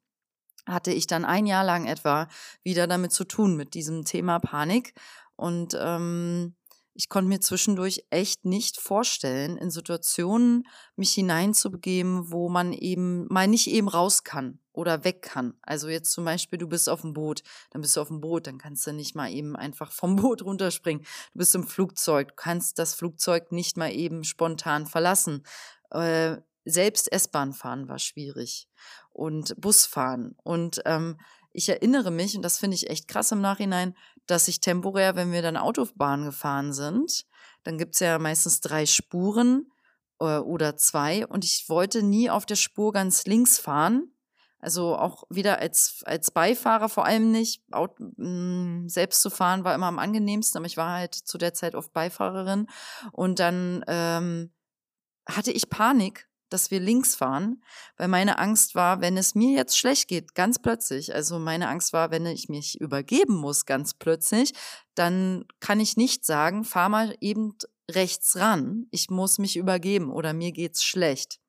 hatte 0.66 0.92
ich 0.92 1.08
dann 1.08 1.26
ein 1.26 1.46
Jahr 1.46 1.64
lang 1.64 1.86
etwa 1.86 2.28
wieder 2.64 2.88
damit 2.88 3.12
zu 3.12 3.26
tun, 3.26 3.56
mit 3.56 3.74
diesem 3.74 4.06
Thema 4.06 4.40
Panik. 4.40 4.94
Und 5.36 5.78
ähm, 5.80 6.56
ich 6.96 7.10
konnte 7.10 7.30
mir 7.30 7.40
zwischendurch 7.40 8.06
echt 8.10 8.46
nicht 8.46 8.80
vorstellen, 8.80 9.58
in 9.58 9.72
Situationen 9.72 10.68
mich 10.96 11.12
hineinzubegeben, 11.14 12.32
wo 12.32 12.50
man 12.50 12.72
eben 12.72 13.26
mal 13.30 13.48
nicht 13.48 13.68
eben 13.68 13.88
raus 13.88 14.24
kann 14.24 14.60
oder 14.74 15.04
weg 15.04 15.22
kann. 15.22 15.56
Also 15.62 15.90
jetzt 15.90 16.12
zum 16.12 16.26
Beispiel, 16.26 16.60
du 16.60 16.68
bist 16.68 16.90
auf 16.90 17.02
dem 17.02 17.14
Boot, 17.14 17.42
dann 17.72 17.82
bist 17.82 17.96
du 17.96 18.02
auf 18.02 18.10
dem 18.10 18.22
Boot, 18.22 18.46
dann 18.48 18.60
kannst 18.60 18.86
du 18.86 18.94
nicht 18.94 19.16
mal 19.16 19.32
eben 19.32 19.56
einfach 19.56 19.92
vom 19.92 20.16
Boot 20.18 20.44
runterspringen. 20.44 21.04
Du 21.34 21.40
bist 21.40 21.56
im 21.56 21.66
Flugzeug, 21.66 22.30
du 22.30 22.36
kannst 22.36 22.78
das 22.78 22.94
Flugzeug 22.94 23.52
nicht 23.52 23.76
mal 23.76 23.92
eben 23.92 24.24
spontan 24.24 24.86
verlassen. 24.86 25.44
Äh, 25.92 26.38
selbst 26.66 27.12
S-Bahn 27.12 27.54
fahren 27.54 27.90
war 27.90 28.00
schwierig 28.00 28.68
und 29.12 29.60
Busfahren. 29.60 30.36
Und 30.44 30.82
ähm, 30.86 31.18
ich 31.52 31.70
erinnere 31.70 32.10
mich, 32.10 32.36
und 32.36 32.42
das 32.42 32.58
finde 32.58 32.76
ich 32.76 32.90
echt 32.90 33.08
krass 33.08 33.32
im 33.32 33.42
Nachhinein, 33.42 33.96
dass 34.28 34.48
ich 34.48 34.60
temporär, 34.60 35.16
wenn 35.16 35.32
wir 35.32 35.42
dann 35.42 35.58
Autobahn 35.58 36.26
gefahren 36.26 36.74
sind, 36.74 37.26
dann 37.64 37.78
gibt's 37.78 38.00
ja 38.00 38.20
meistens 38.20 38.62
drei 38.62 38.86
Spuren 38.86 39.72
äh, 40.20 40.38
oder 40.38 40.76
zwei 40.76 41.26
und 41.28 41.46
ich 41.46 41.66
wollte 41.68 42.04
nie 42.04 42.30
auf 42.30 42.46
der 42.46 42.56
Spur 42.56 42.94
ganz 42.94 43.26
links 43.26 43.60
fahren. 43.60 44.10
Also 44.60 44.96
auch 44.96 45.26
wieder 45.30 45.60
als, 45.60 46.04
als 46.06 46.32
Beifahrer 46.32 46.88
vor 46.88 47.06
allem 47.06 47.32
nicht. 47.32 47.62
Auto, 47.72 47.96
mh, 48.16 48.84
mm, 48.84 48.90
selbst 48.90 49.22
zu 49.22 49.30
fahren 49.30 49.66
war 49.66 49.76
immer 49.76 49.88
am 49.88 50.00
angenehmsten, 50.00 50.58
aber 50.58 50.68
ich 50.68 50.78
war 50.78 50.94
halt 50.94 51.16
zu 51.16 51.38
der 51.38 51.54
Zeit 51.54 51.76
oft 51.76 51.92
Beifahrerin. 51.92 52.68
Und 53.12 53.40
dann 53.40 53.84
ähm, 53.88 54.54
hatte 55.28 55.52
ich 55.52 55.70
Panik, 55.70 56.30
dass 56.54 56.72
wir 56.72 56.80
links 56.80 57.16
fahren, 57.16 57.64
weil 57.98 58.08
meine 58.08 58.38
Angst 58.38 58.76
war, 58.76 59.02
wenn 59.02 59.18
es 59.18 59.36
mir 59.36 59.58
jetzt 59.58 59.78
schlecht 59.78 60.08
geht, 60.08 60.36
ganz 60.36 60.60
plötzlich, 60.60 61.14
also 61.14 61.40
meine 61.40 61.68
Angst 61.68 61.92
war, 61.92 62.12
wenn 62.12 62.26
ich 62.26 62.48
mich 62.48 62.80
übergeben 62.80 63.36
muss, 63.36 63.66
ganz 63.66 63.94
plötzlich, 63.94 64.54
dann 64.96 65.46
kann 65.60 65.80
ich 65.80 65.98
nicht 65.98 66.26
sagen, 66.26 66.64
fahr 66.64 66.90
mal 66.90 67.16
eben 67.20 67.58
rechts 67.90 68.38
ran, 68.38 68.88
ich 68.92 69.10
muss 69.10 69.40
mich 69.40 69.58
übergeben 69.58 70.12
oder 70.12 70.34
mir 70.34 70.52
geht's 70.52 70.84
schlecht. 70.84 71.40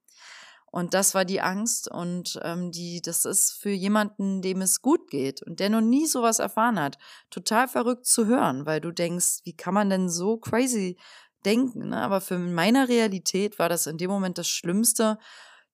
Und 0.74 0.92
das 0.92 1.14
war 1.14 1.24
die 1.24 1.40
Angst 1.40 1.88
und 1.88 2.40
ähm, 2.42 2.72
die, 2.72 3.00
das 3.00 3.24
ist 3.24 3.52
für 3.52 3.70
jemanden, 3.70 4.42
dem 4.42 4.60
es 4.60 4.82
gut 4.82 5.08
geht 5.08 5.40
und 5.40 5.60
der 5.60 5.70
noch 5.70 5.80
nie 5.80 6.04
sowas 6.04 6.40
erfahren 6.40 6.80
hat, 6.80 6.98
total 7.30 7.68
verrückt 7.68 8.06
zu 8.06 8.26
hören, 8.26 8.66
weil 8.66 8.80
du 8.80 8.90
denkst, 8.90 9.42
wie 9.44 9.56
kann 9.56 9.72
man 9.72 9.88
denn 9.88 10.08
so 10.08 10.36
crazy 10.36 10.98
denken. 11.44 11.90
Ne? 11.90 12.00
Aber 12.00 12.20
für 12.20 12.38
meine 12.38 12.88
Realität 12.88 13.58
war 13.58 13.68
das 13.68 13.86
in 13.86 13.98
dem 13.98 14.10
Moment 14.10 14.38
das 14.38 14.48
Schlimmste, 14.48 15.18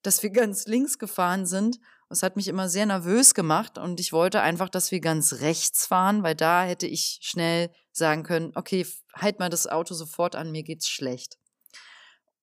dass 0.02 0.22
wir 0.22 0.30
ganz 0.30 0.66
links 0.66 0.98
gefahren 0.98 1.46
sind. 1.46 1.78
Es 2.08 2.22
hat 2.22 2.36
mich 2.36 2.48
immer 2.48 2.68
sehr 2.68 2.86
nervös 2.86 3.34
gemacht 3.34 3.78
und 3.78 4.00
ich 4.00 4.12
wollte 4.12 4.40
einfach, 4.40 4.68
dass 4.68 4.90
wir 4.90 5.00
ganz 5.00 5.34
rechts 5.34 5.86
fahren, 5.86 6.22
weil 6.22 6.34
da 6.34 6.64
hätte 6.64 6.86
ich 6.86 7.20
schnell 7.22 7.70
sagen 7.92 8.24
können, 8.24 8.52
okay, 8.56 8.86
halt 9.14 9.38
mal 9.38 9.48
das 9.48 9.68
Auto 9.68 9.94
sofort 9.94 10.34
an, 10.34 10.50
mir 10.50 10.64
geht's 10.64 10.88
schlecht. 10.88 11.36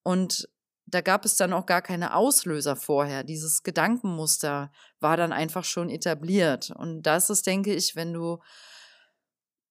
Und 0.04 0.48
da 0.86 1.02
gab 1.02 1.26
es 1.26 1.36
dann 1.36 1.52
auch 1.52 1.66
gar 1.66 1.82
keine 1.82 2.16
Auslöser 2.16 2.78
vorher. 2.78 3.26
Dieses 3.26 3.62
Gedankenmuster 3.62 4.72
war 5.02 5.18
dann 5.18 5.34
einfach 5.34 5.66
schon 5.66 5.90
etabliert. 5.90 6.72
Und 6.72 7.02
das 7.02 7.30
ist, 7.30 7.46
denke 7.46 7.74
ich, 7.74 7.98
wenn 7.98 8.14
du 8.14 8.40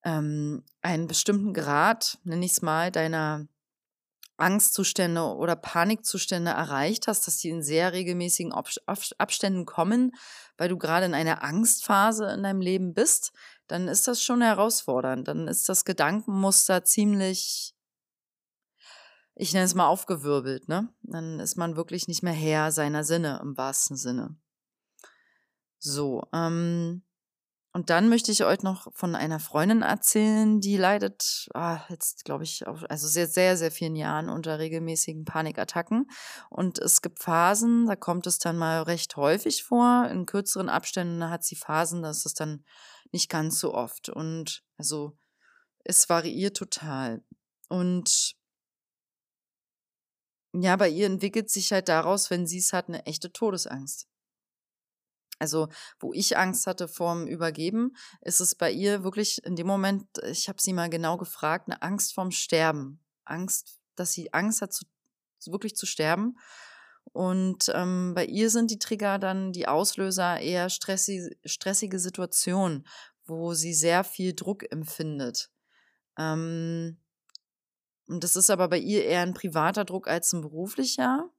ähm, 0.06 0.62
einen 0.82 1.08
bestimmten 1.08 1.52
Grad, 1.52 2.18
nenne 2.22 2.46
ich 2.46 2.52
es 2.52 2.62
mal, 2.62 2.92
deiner 2.92 3.48
Angstzustände 4.36 5.22
oder 5.22 5.56
Panikzustände 5.56 6.52
erreicht 6.52 7.08
hast, 7.08 7.26
dass 7.26 7.38
die 7.38 7.48
in 7.48 7.62
sehr 7.62 7.92
regelmäßigen 7.92 8.52
Abständen 8.52 9.66
kommen, 9.66 10.12
weil 10.58 10.68
du 10.68 10.78
gerade 10.78 11.06
in 11.06 11.14
einer 11.14 11.42
Angstphase 11.42 12.32
in 12.32 12.44
deinem 12.44 12.60
Leben 12.60 12.94
bist, 12.94 13.32
dann 13.66 13.88
ist 13.88 14.06
das 14.06 14.22
schon 14.22 14.42
herausfordernd. 14.42 15.26
Dann 15.26 15.48
ist 15.48 15.68
das 15.68 15.84
Gedankenmuster 15.84 16.84
ziemlich, 16.84 17.74
ich 19.34 19.54
nenne 19.54 19.64
es 19.64 19.74
mal 19.74 19.88
aufgewirbelt, 19.88 20.68
ne? 20.68 20.88
Dann 21.02 21.40
ist 21.40 21.56
man 21.56 21.76
wirklich 21.76 22.06
nicht 22.06 22.22
mehr 22.22 22.32
Herr 22.32 22.70
seiner 22.70 23.02
Sinne 23.02 23.40
im 23.42 23.56
wahrsten 23.56 23.96
Sinne. 23.96 24.36
So, 25.78 26.22
ähm, 26.32 27.05
und 27.76 27.90
dann 27.90 28.08
möchte 28.08 28.32
ich 28.32 28.42
euch 28.42 28.62
noch 28.62 28.90
von 28.94 29.14
einer 29.14 29.38
Freundin 29.38 29.82
erzählen, 29.82 30.62
die 30.62 30.78
leidet 30.78 31.46
ah, 31.52 31.80
jetzt, 31.90 32.24
glaube 32.24 32.42
ich, 32.42 32.66
auch, 32.66 32.82
also 32.88 33.06
sehr, 33.06 33.26
sehr, 33.26 33.58
sehr 33.58 33.70
vielen 33.70 33.96
Jahren 33.96 34.30
unter 34.30 34.58
regelmäßigen 34.58 35.26
Panikattacken. 35.26 36.06
Und 36.48 36.78
es 36.78 37.02
gibt 37.02 37.22
Phasen, 37.22 37.84
da 37.84 37.94
kommt 37.94 38.26
es 38.26 38.38
dann 38.38 38.56
mal 38.56 38.80
recht 38.84 39.16
häufig 39.16 39.62
vor. 39.62 40.08
In 40.10 40.24
kürzeren 40.24 40.70
Abständen 40.70 41.28
hat 41.28 41.44
sie 41.44 41.54
Phasen, 41.54 42.00
da 42.00 42.08
ist 42.08 42.24
es 42.24 42.32
dann 42.32 42.64
nicht 43.12 43.28
ganz 43.28 43.60
so 43.60 43.74
oft. 43.74 44.08
Und 44.08 44.64
also 44.78 45.18
es 45.84 46.08
variiert 46.08 46.56
total. 46.56 47.22
Und 47.68 48.36
ja, 50.54 50.76
bei 50.76 50.88
ihr 50.88 51.04
entwickelt 51.04 51.50
sich 51.50 51.72
halt 51.72 51.90
daraus, 51.90 52.30
wenn 52.30 52.46
sie 52.46 52.60
es 52.60 52.72
hat, 52.72 52.88
eine 52.88 53.04
echte 53.04 53.30
Todesangst. 53.30 54.08
Also, 55.38 55.68
wo 55.98 56.12
ich 56.12 56.36
Angst 56.38 56.66
hatte 56.66 56.88
vorm 56.88 57.26
Übergeben, 57.26 57.94
ist 58.22 58.40
es 58.40 58.54
bei 58.54 58.70
ihr 58.70 59.04
wirklich 59.04 59.44
in 59.44 59.56
dem 59.56 59.66
Moment, 59.66 60.06
ich 60.24 60.48
habe 60.48 60.60
sie 60.60 60.72
mal 60.72 60.88
genau 60.88 61.16
gefragt, 61.16 61.68
eine 61.68 61.82
Angst 61.82 62.14
vorm 62.14 62.30
Sterben. 62.30 63.00
Angst, 63.24 63.78
dass 63.96 64.12
sie 64.12 64.32
Angst 64.32 64.62
hat, 64.62 64.72
zu, 64.72 64.86
wirklich 65.46 65.76
zu 65.76 65.86
sterben. 65.86 66.38
Und 67.12 67.70
ähm, 67.74 68.12
bei 68.14 68.24
ihr 68.24 68.50
sind 68.50 68.70
die 68.70 68.78
Trigger 68.78 69.18
dann 69.18 69.52
die 69.52 69.68
Auslöser 69.68 70.40
eher 70.40 70.70
stressige, 70.70 71.36
stressige 71.44 71.98
Situationen, 71.98 72.86
wo 73.26 73.54
sie 73.54 73.74
sehr 73.74 74.04
viel 74.04 74.34
Druck 74.34 74.70
empfindet. 74.70 75.50
Ähm, 76.18 76.98
und 78.08 78.22
das 78.22 78.36
ist 78.36 78.50
aber 78.50 78.68
bei 78.68 78.78
ihr 78.78 79.04
eher 79.04 79.22
ein 79.22 79.34
privater 79.34 79.84
Druck 79.84 80.08
als 80.08 80.32
ein 80.32 80.40
beruflicher. 80.40 81.30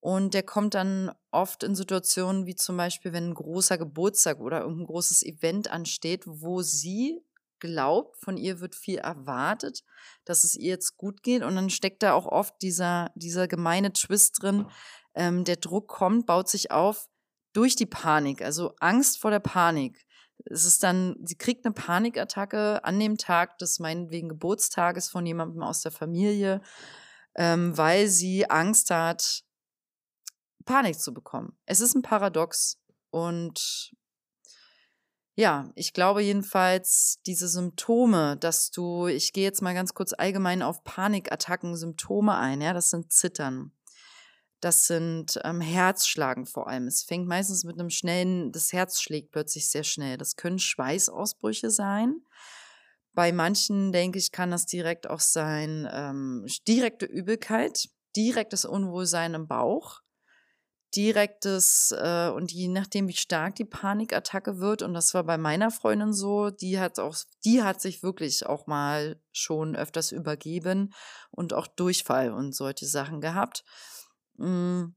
Und 0.00 0.34
der 0.34 0.42
kommt 0.42 0.74
dann 0.74 1.12
oft 1.30 1.62
in 1.62 1.74
Situationen 1.74 2.46
wie 2.46 2.54
zum 2.54 2.76
Beispiel, 2.76 3.12
wenn 3.12 3.30
ein 3.30 3.34
großer 3.34 3.78
Geburtstag 3.78 4.40
oder 4.40 4.60
irgendein 4.60 4.86
großes 4.86 5.22
Event 5.22 5.70
ansteht, 5.70 6.22
wo 6.26 6.62
sie 6.62 7.22
glaubt, 7.60 8.16
von 8.18 8.36
ihr 8.36 8.60
wird 8.60 8.74
viel 8.74 8.98
erwartet, 8.98 9.84
dass 10.24 10.44
es 10.44 10.54
ihr 10.54 10.68
jetzt 10.68 10.96
gut 10.96 11.22
geht. 11.22 11.42
Und 11.42 11.56
dann 11.56 11.70
steckt 11.70 12.02
da 12.02 12.12
auch 12.12 12.26
oft 12.26 12.60
dieser, 12.62 13.10
dieser 13.14 13.48
gemeine 13.48 13.92
Twist 13.92 14.42
drin. 14.42 14.66
Ähm, 15.14 15.44
der 15.44 15.56
Druck 15.56 15.88
kommt, 15.88 16.26
baut 16.26 16.48
sich 16.48 16.70
auf 16.70 17.08
durch 17.52 17.74
die 17.74 17.86
Panik, 17.86 18.42
also 18.42 18.74
Angst 18.78 19.20
vor 19.20 19.30
der 19.30 19.40
Panik. 19.40 20.06
Es 20.44 20.64
ist 20.64 20.82
dann, 20.82 21.16
sie 21.24 21.36
kriegt 21.36 21.64
eine 21.64 21.74
Panikattacke 21.74 22.84
an 22.84 23.00
dem 23.00 23.18
Tag 23.18 23.58
des 23.58 23.80
meinetwegen 23.80 24.28
Geburtstages 24.28 25.08
von 25.08 25.26
jemandem 25.26 25.62
aus 25.62 25.82
der 25.82 25.90
Familie, 25.90 26.60
ähm, 27.34 27.76
weil 27.76 28.06
sie 28.06 28.48
Angst 28.48 28.90
hat, 28.90 29.42
Panik 30.68 31.00
zu 31.00 31.14
bekommen. 31.14 31.56
Es 31.64 31.80
ist 31.80 31.94
ein 31.94 32.02
Paradox 32.02 32.78
und 33.08 33.90
ja, 35.34 35.72
ich 35.76 35.94
glaube 35.94 36.20
jedenfalls, 36.20 37.20
diese 37.24 37.48
Symptome, 37.48 38.36
dass 38.36 38.70
du, 38.70 39.06
ich 39.06 39.32
gehe 39.32 39.44
jetzt 39.44 39.62
mal 39.62 39.72
ganz 39.72 39.94
kurz 39.94 40.12
allgemein 40.12 40.62
auf 40.62 40.84
Panikattacken, 40.84 41.74
Symptome 41.74 42.36
ein, 42.36 42.60
ja, 42.60 42.74
das 42.74 42.90
sind 42.90 43.10
Zittern. 43.10 43.72
Das 44.60 44.86
sind 44.86 45.40
ähm, 45.44 45.62
Herzschlagen 45.62 46.44
vor 46.44 46.68
allem. 46.68 46.86
Es 46.86 47.02
fängt 47.04 47.28
meistens 47.28 47.64
mit 47.64 47.78
einem 47.78 47.90
schnellen, 47.90 48.52
das 48.52 48.72
Herz 48.72 49.00
schlägt 49.00 49.30
plötzlich 49.30 49.70
sehr 49.70 49.84
schnell. 49.84 50.18
Das 50.18 50.36
können 50.36 50.58
Schweißausbrüche 50.58 51.70
sein. 51.70 52.20
Bei 53.14 53.32
manchen, 53.32 53.92
denke 53.92 54.18
ich, 54.18 54.32
kann 54.32 54.50
das 54.50 54.66
direkt 54.66 55.08
auch 55.08 55.20
sein, 55.20 55.88
ähm, 55.90 56.44
direkte 56.66 57.06
Übelkeit, 57.06 57.88
direktes 58.16 58.64
Unwohlsein 58.66 59.32
im 59.34 59.46
Bauch 59.46 60.02
direktes 60.94 61.94
äh, 61.96 62.30
und 62.34 62.52
je 62.52 62.68
nachdem, 62.68 63.08
wie 63.08 63.16
stark 63.16 63.56
die 63.56 63.64
Panikattacke 63.64 64.58
wird, 64.58 64.82
und 64.82 64.94
das 64.94 65.14
war 65.14 65.24
bei 65.24 65.38
meiner 65.38 65.70
Freundin 65.70 66.12
so, 66.12 66.50
die 66.50 66.78
hat 66.78 66.98
auch, 66.98 67.16
die 67.44 67.62
hat 67.62 67.80
sich 67.80 68.02
wirklich 68.02 68.46
auch 68.46 68.66
mal 68.66 69.20
schon 69.32 69.76
öfters 69.76 70.12
übergeben 70.12 70.94
und 71.30 71.52
auch 71.52 71.66
Durchfall 71.66 72.32
und 72.32 72.54
solche 72.54 72.86
Sachen 72.86 73.20
gehabt. 73.20 73.64
Hm, 74.38 74.94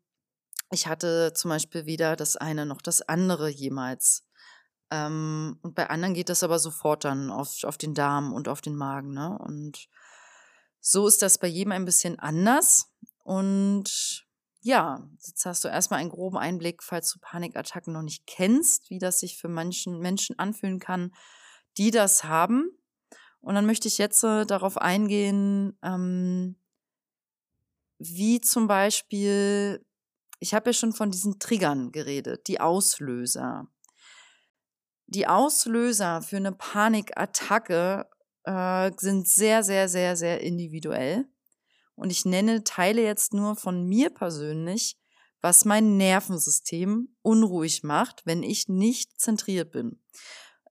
ich 0.71 0.87
hatte 0.87 1.33
zum 1.35 1.49
Beispiel 1.49 1.85
weder 1.85 2.15
das 2.15 2.37
eine 2.37 2.65
noch 2.65 2.81
das 2.81 3.01
andere 3.01 3.49
jemals. 3.49 4.25
Ähm, 4.89 5.57
und 5.61 5.75
bei 5.75 5.89
anderen 5.89 6.13
geht 6.13 6.29
das 6.29 6.43
aber 6.43 6.59
sofort 6.59 7.03
dann 7.03 7.29
auf, 7.29 7.63
auf 7.63 7.77
den 7.77 7.93
Darm 7.93 8.33
und 8.33 8.47
auf 8.47 8.61
den 8.61 8.75
Magen. 8.75 9.13
Ne? 9.13 9.37
Und 9.37 9.87
so 10.79 11.07
ist 11.07 11.21
das 11.21 11.37
bei 11.37 11.47
jedem 11.47 11.73
ein 11.73 11.85
bisschen 11.85 12.19
anders. 12.19 12.93
Und 13.23 14.25
ja, 14.61 15.07
jetzt 15.25 15.45
hast 15.45 15.63
du 15.63 15.67
erstmal 15.67 15.99
einen 15.99 16.09
groben 16.09 16.37
Einblick, 16.37 16.83
falls 16.83 17.11
du 17.11 17.19
Panikattacken 17.19 17.93
noch 17.93 18.03
nicht 18.03 18.27
kennst, 18.27 18.89
wie 18.89 18.99
das 18.99 19.19
sich 19.19 19.37
für 19.37 19.47
manchen 19.47 19.99
Menschen 19.99 20.37
anfühlen 20.37 20.79
kann, 20.79 21.13
die 21.77 21.89
das 21.89 22.23
haben. 22.23 22.69
Und 23.39 23.55
dann 23.55 23.65
möchte 23.65 23.87
ich 23.87 23.97
jetzt 23.97 24.23
äh, 24.23 24.45
darauf 24.45 24.77
eingehen, 24.77 25.77
ähm, 25.81 26.57
wie 27.97 28.39
zum 28.39 28.67
Beispiel, 28.67 29.83
ich 30.39 30.53
habe 30.53 30.69
ja 30.69 30.73
schon 30.73 30.93
von 30.93 31.09
diesen 31.09 31.39
Triggern 31.39 31.91
geredet, 31.91 32.47
die 32.47 32.59
Auslöser. 32.59 33.67
Die 35.07 35.27
Auslöser 35.27 36.21
für 36.21 36.37
eine 36.37 36.51
Panikattacke 36.51 38.07
äh, 38.43 38.91
sind 38.97 39.27
sehr, 39.27 39.63
sehr, 39.63 39.89
sehr, 39.89 40.15
sehr 40.15 40.41
individuell. 40.41 41.27
Und 42.01 42.09
ich 42.09 42.25
nenne 42.25 42.63
Teile 42.63 43.03
jetzt 43.03 43.31
nur 43.31 43.55
von 43.55 43.85
mir 43.85 44.09
persönlich, 44.09 44.97
was 45.39 45.65
mein 45.65 45.97
Nervensystem 45.97 47.15
unruhig 47.21 47.83
macht, 47.83 48.25
wenn 48.25 48.41
ich 48.41 48.67
nicht 48.67 49.21
zentriert 49.21 49.71
bin. 49.71 50.01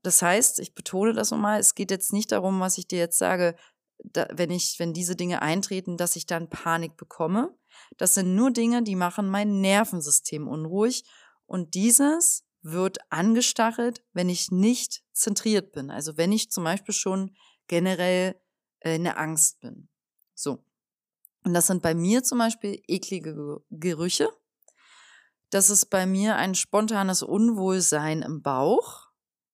Das 0.02 0.22
heißt, 0.22 0.58
ich 0.58 0.74
betone 0.74 1.12
das 1.12 1.30
nochmal, 1.30 1.60
es 1.60 1.76
geht 1.76 1.92
jetzt 1.92 2.12
nicht 2.12 2.32
darum, 2.32 2.58
was 2.58 2.78
ich 2.78 2.88
dir 2.88 2.98
jetzt 2.98 3.16
sage, 3.16 3.54
da, 4.02 4.26
wenn 4.32 4.50
ich, 4.50 4.80
wenn 4.80 4.92
diese 4.92 5.14
Dinge 5.14 5.40
eintreten, 5.40 5.96
dass 5.96 6.16
ich 6.16 6.26
dann 6.26 6.50
Panik 6.50 6.96
bekomme. 6.96 7.56
Das 7.96 8.14
sind 8.14 8.34
nur 8.34 8.50
Dinge, 8.50 8.82
die 8.82 8.96
machen 8.96 9.30
mein 9.30 9.60
Nervensystem 9.60 10.48
unruhig 10.48 11.04
und 11.46 11.74
dieses 11.74 12.44
wird 12.60 12.98
angestachelt, 13.08 14.02
wenn 14.12 14.28
ich 14.28 14.50
nicht 14.50 15.04
zentriert 15.12 15.70
bin. 15.70 15.92
Also 15.92 16.16
wenn 16.16 16.32
ich 16.32 16.50
zum 16.50 16.64
Beispiel 16.64 16.94
schon 16.94 17.36
generell 17.68 18.34
äh, 18.80 18.96
in 18.96 19.04
der 19.04 19.16
Angst 19.16 19.60
bin. 19.60 19.88
So. 20.34 20.64
Und 21.44 21.54
das 21.54 21.66
sind 21.66 21.82
bei 21.82 21.94
mir 21.94 22.22
zum 22.22 22.38
Beispiel 22.38 22.82
eklige 22.86 23.62
Gerüche. 23.70 24.28
Das 25.50 25.70
ist 25.70 25.86
bei 25.86 26.06
mir 26.06 26.36
ein 26.36 26.54
spontanes 26.54 27.22
Unwohlsein 27.22 28.22
im 28.22 28.42
Bauch. 28.42 29.08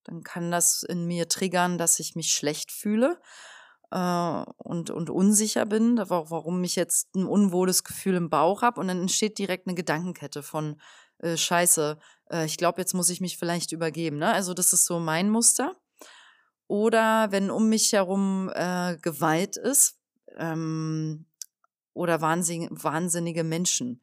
Dann 0.05 0.23
kann 0.23 0.51
das 0.51 0.83
in 0.83 1.07
mir 1.07 1.29
triggern, 1.29 1.79
dass 1.79 1.99
ich 1.99 2.15
mich 2.15 2.33
schlecht 2.33 2.71
fühle 2.71 3.21
äh, 3.91 4.45
und, 4.59 4.91
und 4.91 5.11
unsicher 5.11 5.65
bin, 5.67 5.99
warum 5.99 6.63
ich 6.65 6.77
jetzt 6.77 7.15
ein 7.15 7.27
unwohles 7.27 7.83
Gefühl 7.83 8.15
im 8.15 8.31
Bauch 8.31 8.63
habe. 8.63 8.81
Und 8.81 8.89
dann 8.89 9.01
entsteht 9.01 9.39
direkt 9.39 9.67
eine 9.67 9.75
Gedankenkette 9.75 10.43
von 10.43 10.81
äh, 11.19 11.37
Scheiße, 11.37 11.99
äh, 12.31 12.45
ich 12.45 12.57
glaube, 12.57 12.81
jetzt 12.81 12.95
muss 12.95 13.11
ich 13.11 13.21
mich 13.21 13.39
vielleicht 13.39 13.73
übergeben. 13.73 14.19
Ne? 14.19 14.33
Also 14.33 14.55
das 14.55 14.73
ist 14.73 14.85
so 14.87 14.99
mein 14.99 15.31
Muster. 15.31 15.75
Oder 16.69 17.31
wenn 17.31 17.51
um 17.51 17.69
mich 17.69 17.93
herum 17.93 18.51
äh, 18.55 18.97
Gewalt 18.99 19.57
ist, 19.57 19.99
ähm, 20.37 21.27
oder 21.97 22.21
wahnsinnige 22.21 23.43
Menschen. 23.43 24.03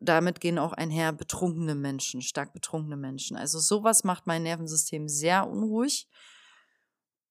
Damit 0.00 0.40
gehen 0.40 0.58
auch 0.58 0.72
einher 0.72 1.12
betrunkene 1.12 1.74
Menschen, 1.74 2.22
stark 2.22 2.52
betrunkene 2.52 2.96
Menschen. 2.96 3.36
Also 3.36 3.58
sowas 3.58 4.02
macht 4.02 4.26
mein 4.26 4.42
Nervensystem 4.42 5.08
sehr 5.08 5.48
unruhig. 5.48 6.08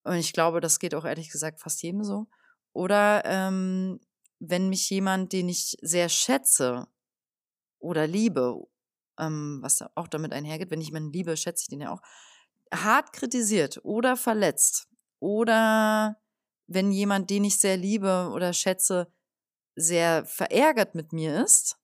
Und 0.03 0.15
ich 0.15 0.33
glaube, 0.33 0.61
das 0.61 0.79
geht 0.79 0.95
auch 0.95 1.05
ehrlich 1.05 1.31
gesagt 1.31 1.59
fast 1.59 1.81
jedem 1.81 2.03
so. 2.03 2.27
Oder 2.73 3.23
ähm, 3.25 3.99
wenn 4.39 4.69
mich 4.69 4.89
jemand, 4.89 5.33
den 5.33 5.49
ich 5.49 5.77
sehr 5.81 6.09
schätze 6.09 6.87
oder 7.79 8.05
liebe, 8.05 8.55
ähm, 9.19 9.59
was 9.61 9.83
auch 9.95 10.07
damit 10.07 10.31
einhergeht, 10.31 10.69
wenn 10.69 10.81
ich 10.81 10.87
jemanden 10.87 11.11
liebe, 11.11 11.37
schätze 11.37 11.63
ich 11.63 11.69
den 11.69 11.81
ja 11.81 11.91
auch, 11.91 12.01
hart 12.73 13.13
kritisiert 13.13 13.79
oder 13.83 14.15
verletzt. 14.15 14.87
Oder 15.19 16.17
wenn 16.67 16.91
jemand, 16.91 17.29
den 17.29 17.45
ich 17.45 17.59
sehr 17.59 17.77
liebe 17.77 18.29
oder 18.33 18.53
schätze, 18.53 19.11
sehr 19.75 20.25
verärgert 20.25 20.95
mit 20.95 21.13
mir 21.13 21.43
ist, 21.43 21.77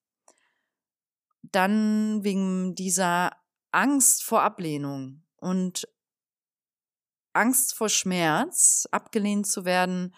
dann 1.41 2.23
wegen 2.23 2.75
dieser 2.75 3.31
Angst 3.71 4.23
vor 4.23 4.43
Ablehnung 4.43 5.23
und 5.37 5.87
Angst 7.33 7.75
vor 7.75 7.89
Schmerz, 7.89 8.87
abgelehnt 8.91 9.47
zu 9.47 9.65
werden, 9.65 10.13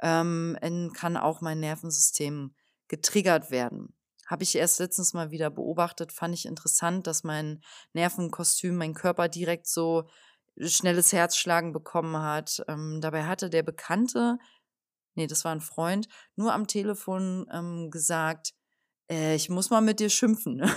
ähm, 0.00 0.92
kann 0.94 1.16
auch 1.16 1.40
mein 1.40 1.60
Nervensystem 1.60 2.54
getriggert 2.88 3.50
werden. 3.50 3.94
Habe 4.26 4.42
ich 4.42 4.56
erst 4.56 4.80
letztens 4.80 5.12
mal 5.12 5.30
wieder 5.30 5.50
beobachtet, 5.50 6.10
fand 6.10 6.34
ich 6.34 6.46
interessant, 6.46 7.06
dass 7.06 7.24
mein 7.24 7.62
Nervenkostüm, 7.92 8.76
mein 8.76 8.94
Körper 8.94 9.28
direkt 9.28 9.66
so 9.66 10.08
schnelles 10.58 11.12
Herzschlagen 11.12 11.72
bekommen 11.72 12.16
hat. 12.16 12.62
Ähm, 12.68 13.00
dabei 13.00 13.24
hatte 13.24 13.50
der 13.50 13.62
Bekannte 13.62 14.38
nee, 15.14 15.26
das 15.26 15.44
war 15.44 15.52
ein 15.52 15.60
Freund, 15.60 16.08
nur 16.36 16.52
am 16.52 16.66
Telefon 16.66 17.46
ähm, 17.52 17.90
gesagt, 17.90 18.54
äh, 19.10 19.34
ich 19.34 19.48
muss 19.48 19.70
mal 19.70 19.80
mit 19.80 20.00
dir 20.00 20.10
schimpfen. 20.10 20.62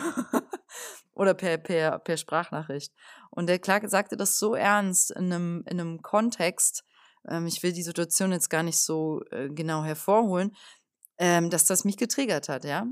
oder 1.18 1.34
per, 1.34 1.58
per, 1.58 2.00
per 2.00 2.18
Sprachnachricht. 2.18 2.94
Und 3.32 3.48
der 3.48 3.60
Clark 3.60 3.90
sagte 3.90 4.18
das 4.18 4.38
so 4.38 4.54
ernst 4.54 5.12
in 5.12 5.34
einem, 5.34 5.64
in 5.66 5.80
einem 5.80 6.02
Kontext, 6.02 6.84
ähm, 7.28 7.48
ich 7.48 7.64
will 7.64 7.74
die 7.74 7.84
Situation 7.84 8.32
jetzt 8.32 8.50
gar 8.50 8.64
nicht 8.64 8.78
so 8.78 9.22
äh, 9.32 9.50
genau 9.50 9.84
hervorholen, 9.84 10.56
ähm, 11.18 11.50
dass 11.50 11.66
das 11.66 11.86
mich 11.86 11.98
getriggert 11.98 12.50
hat, 12.50 12.64
ja. 12.66 12.86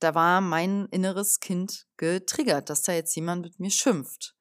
Da 0.00 0.14
war 0.14 0.40
mein 0.40 0.86
inneres 0.90 1.40
Kind 1.40 1.86
getriggert, 1.96 2.68
dass 2.68 2.82
da 2.82 2.92
jetzt 2.92 3.14
jemand 3.14 3.42
mit 3.42 3.58
mir 3.58 3.70
schimpft. 3.70 4.34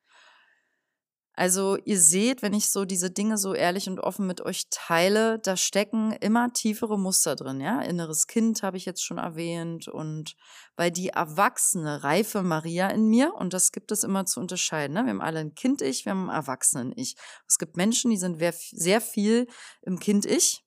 Also 1.41 1.75
ihr 1.85 1.99
seht, 1.99 2.43
wenn 2.43 2.53
ich 2.53 2.69
so 2.69 2.85
diese 2.85 3.09
Dinge 3.09 3.35
so 3.35 3.55
ehrlich 3.55 3.89
und 3.89 3.99
offen 3.99 4.27
mit 4.27 4.41
euch 4.41 4.67
teile, 4.69 5.39
da 5.39 5.57
stecken 5.57 6.11
immer 6.11 6.53
tiefere 6.53 6.99
Muster 6.99 7.35
drin, 7.35 7.59
ja. 7.59 7.81
Inneres 7.81 8.27
Kind 8.27 8.61
habe 8.61 8.77
ich 8.77 8.85
jetzt 8.85 9.03
schon 9.03 9.17
erwähnt 9.17 9.87
und 9.87 10.35
weil 10.75 10.91
die 10.91 11.07
erwachsene, 11.07 12.03
reife 12.03 12.43
Maria 12.43 12.89
in 12.89 13.07
mir, 13.07 13.33
und 13.33 13.53
das 13.53 13.71
gibt 13.71 13.91
es 13.91 14.03
immer 14.03 14.27
zu 14.27 14.39
unterscheiden, 14.39 14.93
ne? 14.93 15.03
wir 15.03 15.09
haben 15.09 15.19
alle 15.19 15.39
ein 15.39 15.55
Kind-Ich, 15.55 16.05
wir 16.05 16.11
haben 16.11 16.29
ein 16.29 16.35
Erwachsenen-Ich. 16.35 17.15
Es 17.47 17.57
gibt 17.57 17.75
Menschen, 17.75 18.11
die 18.11 18.17
sind 18.17 18.37
sehr 18.53 19.01
viel 19.01 19.47
im 19.81 19.97
Kind-Ich, 19.99 20.63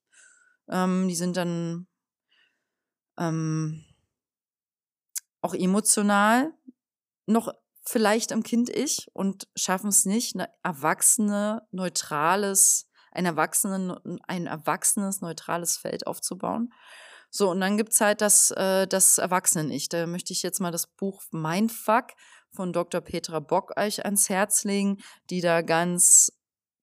ähm, 0.68 1.06
die 1.06 1.14
sind 1.14 1.36
dann 1.36 1.86
ähm, 3.16 3.84
auch 5.40 5.54
emotional 5.54 6.52
noch 7.26 7.54
vielleicht 7.84 8.30
im 8.30 8.42
Kind 8.42 8.70
ich 8.70 9.08
und 9.12 9.48
schaffen 9.56 9.88
es 9.88 10.04
nicht, 10.04 10.34
eine 10.34 10.48
erwachsene, 10.62 11.62
neutrales, 11.70 12.88
ein, 13.12 13.26
erwachsene, 13.26 14.00
ein 14.26 14.46
erwachsenes, 14.46 15.20
neutrales 15.20 15.76
Feld 15.76 16.06
aufzubauen. 16.06 16.72
So, 17.30 17.50
und 17.50 17.60
dann 17.60 17.76
gibt's 17.76 18.00
halt 18.00 18.20
das, 18.20 18.52
äh, 18.52 18.86
das 18.86 19.18
Erwachsenen-Ich. 19.18 19.88
Da 19.88 20.06
möchte 20.06 20.32
ich 20.32 20.42
jetzt 20.42 20.60
mal 20.60 20.70
das 20.70 20.86
Buch 20.86 21.22
Mindfuck 21.32 22.12
von 22.52 22.72
Dr. 22.72 23.00
Petra 23.00 23.40
Bock 23.40 23.72
euch 23.76 24.04
ans 24.04 24.28
Herz 24.28 24.62
legen, 24.62 24.98
die 25.30 25.40
da 25.40 25.62
ganz 25.62 26.30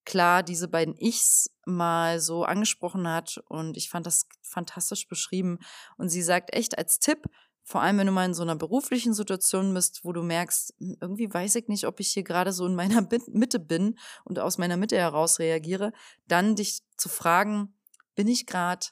klar 0.04 0.42
diese 0.42 0.68
beiden 0.68 0.94
Ichs 0.98 1.50
mal 1.64 2.20
so 2.20 2.44
angesprochen 2.44 3.08
hat. 3.08 3.40
Und 3.48 3.76
ich 3.76 3.88
fand 3.88 4.06
das 4.06 4.26
fantastisch 4.42 5.08
beschrieben. 5.08 5.58
Und 5.96 6.10
sie 6.10 6.22
sagt 6.22 6.54
echt 6.54 6.76
als 6.76 6.98
Tipp, 6.98 7.24
vor 7.64 7.82
allem, 7.82 7.98
wenn 7.98 8.06
du 8.06 8.12
mal 8.12 8.26
in 8.26 8.34
so 8.34 8.42
einer 8.42 8.56
beruflichen 8.56 9.14
Situation 9.14 9.72
bist, 9.72 10.04
wo 10.04 10.12
du 10.12 10.22
merkst, 10.22 10.74
hm, 10.78 10.96
irgendwie 11.00 11.32
weiß 11.32 11.54
ich 11.56 11.68
nicht, 11.68 11.86
ob 11.86 12.00
ich 12.00 12.08
hier 12.08 12.24
gerade 12.24 12.52
so 12.52 12.66
in 12.66 12.74
meiner 12.74 13.06
Mitte 13.28 13.58
bin 13.58 13.98
und 14.24 14.38
aus 14.38 14.58
meiner 14.58 14.76
Mitte 14.76 14.96
heraus 14.96 15.38
reagiere, 15.38 15.92
dann 16.26 16.56
dich 16.56 16.82
zu 16.96 17.08
fragen, 17.08 17.74
bin 18.14 18.28
ich 18.28 18.46
gerade, 18.46 18.86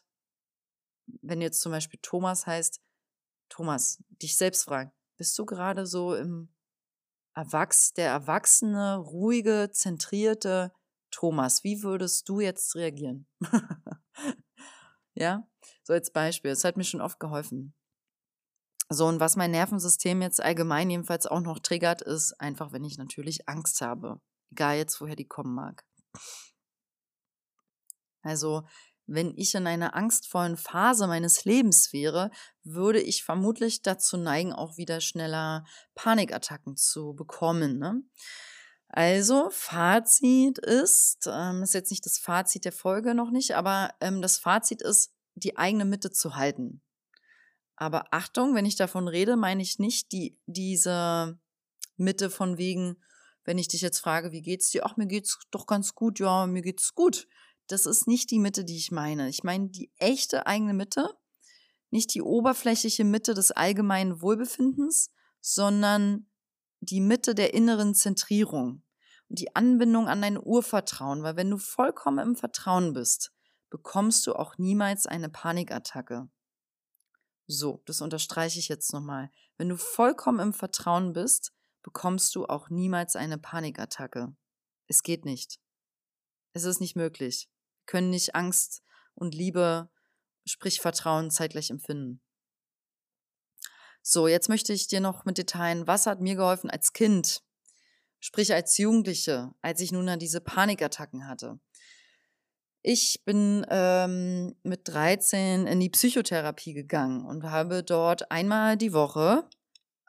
wenn 1.23 1.41
jetzt 1.41 1.61
zum 1.61 1.73
Beispiel 1.73 1.99
Thomas 2.03 2.47
heißt, 2.47 2.81
Thomas, 3.49 4.03
dich 4.23 4.37
selbst 4.37 4.65
fragen, 4.65 4.93
bist 5.17 5.39
du 5.39 5.45
gerade 5.45 5.87
so 5.87 6.15
im 6.15 6.49
Erwachs, 7.35 7.93
der 7.93 8.11
erwachsene, 8.11 8.97
ruhige, 8.97 9.71
zentrierte 9.73 10.73
Thomas? 11.11 11.65
Wie 11.65 11.83
würdest 11.83 12.29
du 12.29 12.41
jetzt 12.41 12.75
reagieren? 12.77 13.27
ja, 15.15 15.47
so 15.83 15.93
als 15.93 16.13
Beispiel. 16.13 16.53
Es 16.53 16.65
hat 16.65 16.77
mir 16.77 16.85
schon 16.85 17.01
oft 17.01 17.19
geholfen. 17.19 17.75
So, 18.93 19.07
und 19.07 19.21
was 19.21 19.37
mein 19.37 19.53
Nervensystem 19.53 20.21
jetzt 20.21 20.43
allgemein 20.43 20.91
jedenfalls 20.91 21.27
auch 21.27 21.41
noch 21.41 21.61
triggert, 21.61 22.03
ist 22.03 22.33
einfach, 22.41 22.73
wenn 22.73 22.83
ich 22.83 22.99
natürlich 22.99 23.49
Angst 23.49 23.81
habe. 23.83 24.21
Egal 24.51 24.79
jetzt, 24.79 25.01
woher 25.01 25.15
die 25.15 25.29
kommen 25.29 25.55
mag. 25.55 25.85
Also, 28.23 28.65
wenn 29.07 29.33
ich 29.37 29.55
in 29.55 29.69
einer 29.69 29.95
angstvollen 29.95 30.57
Phase 30.57 31.07
meines 31.07 31.45
Lebens 31.45 31.93
wäre, 31.93 32.33
würde 32.65 33.01
ich 33.01 33.23
vermutlich 33.23 33.83
dazu 33.83 34.17
neigen, 34.17 34.53
auch 34.53 34.77
wieder 34.77 35.01
schneller 35.01 35.65
Panikattacken 35.95 36.77
zu 36.77 37.15
bekommen. 37.15 37.79
Ne? 37.79 38.03
Also, 38.89 39.51
Fazit 39.51 40.59
ist, 40.59 41.29
ähm, 41.31 41.63
ist 41.63 41.75
jetzt 41.75 41.93
nicht 41.93 42.07
das 42.07 42.19
Fazit 42.19 42.65
der 42.65 42.73
Folge 42.73 43.15
noch 43.15 43.31
nicht, 43.31 43.55
aber 43.55 43.95
ähm, 44.01 44.21
das 44.21 44.39
Fazit 44.39 44.83
ist, 44.83 45.13
die 45.37 45.57
eigene 45.57 45.85
Mitte 45.85 46.11
zu 46.11 46.35
halten. 46.35 46.83
Aber 47.81 48.13
Achtung, 48.13 48.55
wenn 48.55 48.67
ich 48.67 48.77
davon 48.77 49.09
rede, 49.09 49.37
meine 49.37 49.63
ich 49.63 49.79
nicht 49.79 50.13
die, 50.13 50.39
diese 50.45 51.39
Mitte 51.97 52.29
von 52.29 52.59
wegen, 52.59 53.03
wenn 53.45 53.57
ich 53.57 53.69
dich 53.69 53.81
jetzt 53.81 54.01
frage, 54.01 54.33
wie 54.33 54.43
geht's 54.43 54.69
dir? 54.69 54.85
Ach, 54.85 54.99
mir 54.99 55.07
geht's 55.07 55.39
doch 55.51 55.67
ganz 55.67 55.95
gut. 55.95 56.21
Ja, 56.21 56.47
mir 56.47 56.61
geht's 56.61 56.95
gut. 56.95 57.27
Das 57.69 57.87
ist 57.87 58.07
nicht 58.07 58.31
die 58.31 58.39
Mitte, 58.39 58.67
die 58.67 58.77
ich 58.77 58.91
meine. 58.91 59.31
Ich 59.31 59.45
meine 59.45 59.71
die 59.71 59.91
echte 59.97 60.47
eigene 60.47 60.75
Mitte, 60.75 61.09
nicht 61.89 62.13
die 62.13 62.21
oberflächliche 62.21 63.05
Mitte 63.05 63.33
des 63.33 63.51
allgemeinen 63.51 64.21
Wohlbefindens, 64.21 65.11
sondern 65.41 66.27
die 66.81 67.01
Mitte 67.01 67.35
der 67.35 67.55
inneren 67.55 67.95
Zentrierung 67.95 68.83
und 69.31 69.39
die 69.39 69.57
Anbindung 69.57 70.07
an 70.07 70.21
dein 70.21 70.39
Urvertrauen, 70.39 71.23
weil 71.23 71.37
wenn 71.37 71.49
du 71.49 71.57
vollkommen 71.57 72.19
im 72.19 72.37
Vertrauen 72.37 72.93
bist, 72.93 73.33
bekommst 73.71 74.27
du 74.27 74.35
auch 74.35 74.59
niemals 74.59 75.07
eine 75.07 75.31
Panikattacke. 75.31 76.29
So, 77.53 77.83
das 77.85 78.01
unterstreiche 78.01 78.61
ich 78.61 78.69
jetzt 78.69 78.93
nochmal. 78.93 79.29
Wenn 79.57 79.69
du 79.69 79.77
vollkommen 79.77 80.39
im 80.39 80.53
Vertrauen 80.53 81.13
bist, 81.13 81.53
bekommst 81.83 82.33
du 82.37 82.47
auch 82.47 82.71
niemals 82.71 83.17
eine 83.17 83.39
Panikattacke. 83.39 84.37
Es 84.87 85.03
geht 85.03 85.25
nicht. 85.25 85.59
Es 86.53 86.63
ist 86.63 86.81
nicht 86.81 86.95
möglich. 86.95 87.51
Wir 87.81 87.87
können 87.87 88.11
nicht 88.11 88.37
Angst 88.37 88.85
und 89.15 89.35
Liebe, 89.35 89.91
sprich 90.45 90.81
Vertrauen, 90.81 91.33
zeitgleich 91.33 91.71
empfinden. 91.71 92.23
So, 94.01 94.29
jetzt 94.29 94.49
möchte 94.49 94.73
ich 94.73 94.87
dir 94.87 95.01
noch 95.01 95.25
mit 95.25 95.37
Details, 95.37 95.89
was 95.89 96.07
hat 96.07 96.21
mir 96.21 96.37
geholfen 96.37 96.71
als 96.71 96.93
Kind, 96.93 97.43
sprich 98.21 98.55
als 98.55 98.79
Jugendliche, 98.79 99.53
als 99.61 99.81
ich 99.81 99.91
nun 99.91 100.21
diese 100.21 100.41
Panikattacken 100.41 101.27
hatte. 101.27 101.59
Ich 102.83 103.23
bin 103.27 103.67
ähm, 103.69 104.57
mit 104.63 104.89
13 104.89 105.67
in 105.67 105.81
die 105.81 105.91
Psychotherapie 105.91 106.73
gegangen 106.73 107.27
und 107.27 107.45
habe 107.45 107.83
dort 107.83 108.31
einmal 108.31 108.79
die 108.79 108.95
Woche 108.95 109.47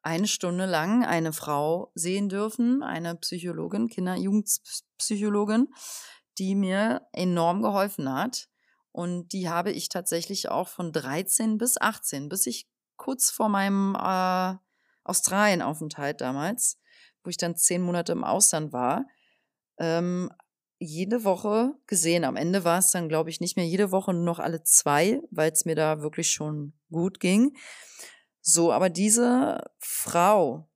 eine 0.03 0.27
Stunde 0.27 0.65
lang 0.65 1.05
eine 1.05 1.33
Frau 1.33 1.91
sehen 1.95 2.29
dürfen, 2.29 2.81
eine 2.81 3.15
Psychologin, 3.15 3.89
Kinder-Jugendpsychologin, 3.89 5.67
die 6.37 6.55
mir 6.55 7.07
enorm 7.11 7.61
geholfen 7.61 8.11
hat. 8.11 8.47
Und 8.93 9.33
die 9.33 9.49
habe 9.49 9.71
ich 9.71 9.89
tatsächlich 9.89 10.49
auch 10.49 10.69
von 10.69 10.93
13 10.93 11.57
bis 11.57 11.79
18, 11.79 12.29
bis 12.29 12.47
ich 12.47 12.67
kurz 12.95 13.31
vor 13.31 13.49
meinem 13.49 13.95
äh, 13.95 14.55
Australienaufenthalt 15.03 16.21
damals, 16.21 16.79
wo 17.23 17.29
ich 17.29 17.37
dann 17.37 17.55
zehn 17.55 17.81
Monate 17.81 18.13
im 18.13 18.23
Ausland 18.23 18.71
war, 18.71 19.05
ähm, 19.77 20.31
jede 20.81 21.23
Woche 21.23 21.75
gesehen. 21.85 22.23
Am 22.23 22.35
Ende 22.35 22.63
war 22.63 22.79
es 22.79 22.91
dann, 22.91 23.07
glaube 23.07 23.29
ich, 23.29 23.39
nicht 23.39 23.55
mehr 23.55 23.67
jede 23.67 23.91
Woche, 23.91 24.13
nur 24.13 24.23
noch 24.23 24.39
alle 24.39 24.63
zwei, 24.63 25.21
weil 25.29 25.51
es 25.51 25.65
mir 25.65 25.75
da 25.75 26.01
wirklich 26.01 26.31
schon 26.31 26.73
gut 26.89 27.19
ging. 27.19 27.55
So, 28.41 28.71
aber 28.71 28.89
diese 28.89 29.63
Frau 29.77 30.67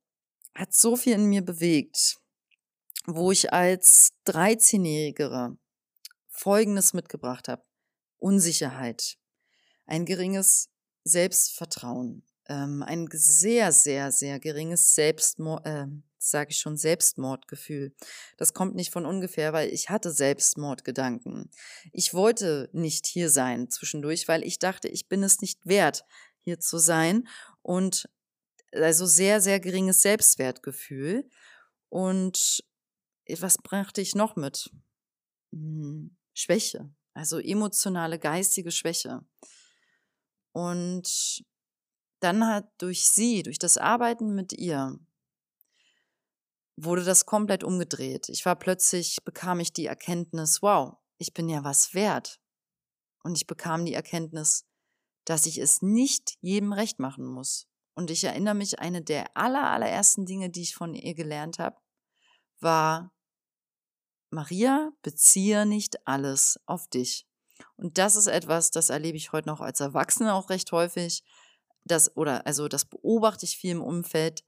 hat 0.54 0.72
so 0.72 0.96
viel 0.96 1.14
in 1.14 1.26
mir 1.26 1.42
bewegt, 1.42 2.18
wo 3.06 3.32
ich 3.32 3.52
als 3.52 4.14
13-Jährige 4.26 5.58
Folgendes 6.28 6.92
mitgebracht 6.92 7.48
habe. 7.48 7.64
Unsicherheit, 8.18 9.18
ein 9.86 10.06
geringes 10.06 10.70
Selbstvertrauen, 11.04 12.24
ähm, 12.48 12.82
ein 12.82 13.08
sehr, 13.10 13.72
sehr, 13.72 14.12
sehr 14.12 14.38
geringes 14.38 14.94
Selbstmord, 14.94 15.66
äh, 15.66 15.86
sage 16.30 16.50
ich 16.50 16.58
schon, 16.58 16.76
Selbstmordgefühl. 16.76 17.94
Das 18.36 18.54
kommt 18.54 18.74
nicht 18.74 18.92
von 18.92 19.06
ungefähr, 19.06 19.52
weil 19.52 19.72
ich 19.72 19.90
hatte 19.90 20.10
Selbstmordgedanken. 20.10 21.50
Ich 21.92 22.14
wollte 22.14 22.68
nicht 22.72 23.06
hier 23.06 23.30
sein 23.30 23.70
zwischendurch, 23.70 24.28
weil 24.28 24.44
ich 24.44 24.58
dachte, 24.58 24.88
ich 24.88 25.08
bin 25.08 25.22
es 25.22 25.40
nicht 25.40 25.64
wert, 25.64 26.04
hier 26.40 26.60
zu 26.60 26.78
sein. 26.78 27.26
Und 27.62 28.08
also 28.72 29.06
sehr, 29.06 29.40
sehr 29.40 29.60
geringes 29.60 30.02
Selbstwertgefühl. 30.02 31.28
Und 31.88 32.64
was 33.38 33.58
brachte 33.58 34.00
ich 34.00 34.14
noch 34.14 34.36
mit? 34.36 34.70
Hm, 35.52 36.16
Schwäche, 36.34 36.90
also 37.14 37.38
emotionale, 37.38 38.18
geistige 38.18 38.70
Schwäche. 38.70 39.24
Und 40.52 41.44
dann 42.20 42.46
hat 42.46 42.70
durch 42.78 43.08
sie, 43.08 43.42
durch 43.42 43.58
das 43.58 43.78
Arbeiten 43.78 44.34
mit 44.34 44.52
ihr, 44.52 44.98
wurde 46.76 47.04
das 47.04 47.26
komplett 47.26 47.64
umgedreht. 47.64 48.28
Ich 48.28 48.44
war 48.44 48.56
plötzlich, 48.56 49.18
bekam 49.24 49.60
ich 49.60 49.72
die 49.72 49.86
Erkenntnis, 49.86 50.62
wow, 50.62 50.96
ich 51.18 51.32
bin 51.32 51.48
ja 51.48 51.64
was 51.64 51.94
wert. 51.94 52.40
Und 53.22 53.34
ich 53.36 53.46
bekam 53.46 53.84
die 53.84 53.94
Erkenntnis, 53.94 54.66
dass 55.24 55.46
ich 55.46 55.58
es 55.58 55.82
nicht 55.82 56.36
jedem 56.40 56.72
recht 56.72 57.00
machen 57.00 57.26
muss. 57.26 57.66
Und 57.94 58.10
ich 58.10 58.22
erinnere 58.24 58.54
mich, 58.54 58.78
eine 58.78 59.02
der 59.02 59.36
aller, 59.36 59.70
allerersten 59.70 60.26
Dinge, 60.26 60.50
die 60.50 60.62
ich 60.62 60.74
von 60.74 60.94
ihr 60.94 61.14
gelernt 61.14 61.58
habe, 61.58 61.76
war, 62.60 63.12
Maria, 64.30 64.92
beziehe 65.02 65.66
nicht 65.66 66.06
alles 66.06 66.60
auf 66.66 66.88
dich. 66.88 67.26
Und 67.76 67.96
das 67.96 68.16
ist 68.16 68.26
etwas, 68.26 68.70
das 68.70 68.90
erlebe 68.90 69.16
ich 69.16 69.32
heute 69.32 69.48
noch 69.48 69.60
als 69.60 69.80
Erwachsene 69.80 70.34
auch 70.34 70.50
recht 70.50 70.70
häufig. 70.72 71.24
Das, 71.84 72.14
oder, 72.16 72.46
also, 72.46 72.68
das 72.68 72.84
beobachte 72.84 73.46
ich 73.46 73.56
viel 73.56 73.70
im 73.72 73.82
Umfeld, 73.82 74.44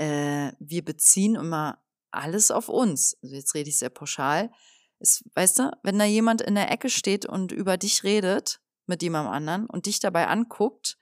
äh, 0.00 0.52
wir 0.58 0.82
beziehen 0.82 1.34
immer 1.34 1.78
alles 2.10 2.50
auf 2.50 2.68
uns. 2.68 3.16
Also 3.22 3.36
jetzt 3.36 3.54
rede 3.54 3.68
ich 3.68 3.78
sehr 3.78 3.90
pauschal. 3.90 4.50
Es, 4.98 5.22
weißt 5.34 5.58
du, 5.58 5.70
wenn 5.82 5.98
da 5.98 6.06
jemand 6.06 6.40
in 6.40 6.54
der 6.54 6.70
Ecke 6.70 6.88
steht 6.88 7.26
und 7.26 7.52
über 7.52 7.76
dich 7.76 8.02
redet 8.02 8.60
mit 8.86 9.02
jemandem 9.02 9.32
anderen 9.32 9.66
und 9.66 9.86
dich 9.86 10.00
dabei 10.00 10.26
anguckt, 10.26 10.96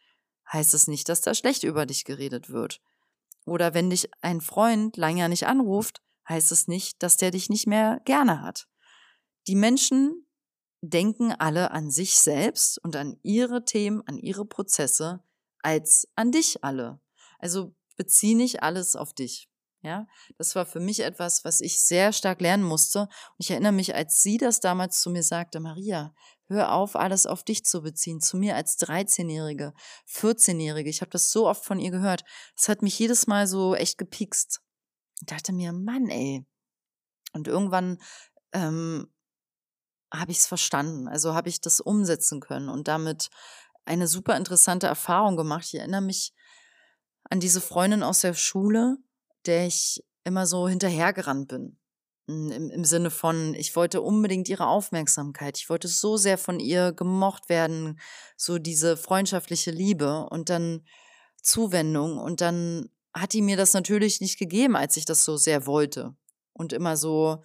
heißt 0.52 0.74
es 0.74 0.88
nicht, 0.88 1.08
dass 1.08 1.20
da 1.20 1.34
schlecht 1.34 1.62
über 1.62 1.86
dich 1.86 2.04
geredet 2.04 2.50
wird. 2.50 2.80
Oder 3.46 3.72
wenn 3.72 3.88
dich 3.88 4.10
ein 4.20 4.40
Freund 4.40 4.96
länger 4.96 5.28
nicht 5.28 5.46
anruft, 5.46 6.02
heißt 6.28 6.50
es 6.50 6.66
nicht, 6.66 7.02
dass 7.02 7.16
der 7.16 7.30
dich 7.30 7.48
nicht 7.48 7.66
mehr 7.66 8.00
gerne 8.04 8.42
hat. 8.42 8.68
Die 9.46 9.54
Menschen 9.54 10.26
denken 10.80 11.32
alle 11.32 11.70
an 11.70 11.90
sich 11.90 12.16
selbst 12.18 12.82
und 12.84 12.96
an 12.96 13.16
ihre 13.22 13.64
Themen, 13.64 14.02
an 14.06 14.18
ihre 14.18 14.44
Prozesse 14.44 15.22
als 15.62 16.08
an 16.14 16.32
dich 16.32 16.62
alle. 16.64 17.00
Also 17.38 17.74
bezieh 17.98 18.34
nicht 18.34 18.62
alles 18.62 18.96
auf 18.96 19.12
dich. 19.12 19.50
Ja, 19.82 20.08
das 20.38 20.56
war 20.56 20.66
für 20.66 20.80
mich 20.80 21.00
etwas, 21.00 21.44
was 21.44 21.60
ich 21.60 21.80
sehr 21.80 22.12
stark 22.12 22.40
lernen 22.40 22.64
musste. 22.64 23.02
Und 23.02 23.36
ich 23.38 23.50
erinnere 23.50 23.72
mich, 23.72 23.94
als 23.94 24.22
sie 24.22 24.36
das 24.36 24.58
damals 24.58 25.00
zu 25.00 25.10
mir 25.10 25.22
sagte, 25.22 25.60
Maria, 25.60 26.14
hör 26.48 26.72
auf, 26.72 26.96
alles 26.96 27.26
auf 27.26 27.44
dich 27.44 27.64
zu 27.64 27.82
beziehen. 27.82 28.20
Zu 28.20 28.38
mir 28.38 28.56
als 28.56 28.76
13-Jährige, 28.80 29.74
14-Jährige. 30.08 30.90
Ich 30.90 31.00
habe 31.00 31.10
das 31.10 31.30
so 31.30 31.46
oft 31.46 31.64
von 31.64 31.78
ihr 31.78 31.92
gehört. 31.92 32.24
Das 32.56 32.68
hat 32.68 32.82
mich 32.82 32.98
jedes 32.98 33.28
Mal 33.28 33.46
so 33.46 33.76
echt 33.76 33.98
gepikst. 33.98 34.62
Ich 35.20 35.26
dachte 35.26 35.52
mir, 35.52 35.72
Mann, 35.72 36.08
ey. 36.08 36.44
Und 37.32 37.46
irgendwann 37.46 38.00
ähm, 38.52 39.12
habe 40.12 40.32
ich 40.32 40.38
es 40.38 40.46
verstanden. 40.46 41.06
Also 41.06 41.34
habe 41.34 41.48
ich 41.48 41.60
das 41.60 41.80
umsetzen 41.80 42.40
können 42.40 42.68
und 42.68 42.88
damit 42.88 43.30
eine 43.84 44.08
super 44.08 44.36
interessante 44.36 44.88
Erfahrung 44.88 45.36
gemacht. 45.36 45.66
Ich 45.66 45.78
erinnere 45.78 46.00
mich 46.00 46.32
an 47.30 47.40
diese 47.40 47.60
Freundin 47.60 48.02
aus 48.02 48.20
der 48.20 48.34
Schule, 48.34 48.96
der 49.46 49.66
ich 49.66 50.04
immer 50.24 50.46
so 50.46 50.68
hinterhergerannt 50.68 51.48
bin. 51.48 51.78
Hm, 52.28 52.50
Im, 52.50 52.70
Im 52.70 52.84
Sinne 52.84 53.10
von, 53.10 53.54
ich 53.54 53.74
wollte 53.76 54.00
unbedingt 54.00 54.48
ihre 54.48 54.66
Aufmerksamkeit. 54.66 55.58
Ich 55.58 55.68
wollte 55.70 55.88
so 55.88 56.16
sehr 56.16 56.38
von 56.38 56.60
ihr 56.60 56.92
gemocht 56.92 57.48
werden, 57.48 57.98
so 58.36 58.58
diese 58.58 58.96
freundschaftliche 58.96 59.70
Liebe 59.70 60.28
und 60.30 60.50
dann 60.50 60.84
Zuwendung. 61.42 62.18
Und 62.18 62.40
dann 62.40 62.90
hat 63.14 63.32
die 63.32 63.42
mir 63.42 63.56
das 63.56 63.72
natürlich 63.72 64.20
nicht 64.20 64.38
gegeben, 64.38 64.76
als 64.76 64.96
ich 64.96 65.04
das 65.04 65.24
so 65.24 65.36
sehr 65.36 65.66
wollte. 65.66 66.14
Und 66.52 66.72
immer 66.72 66.96
so 66.96 67.42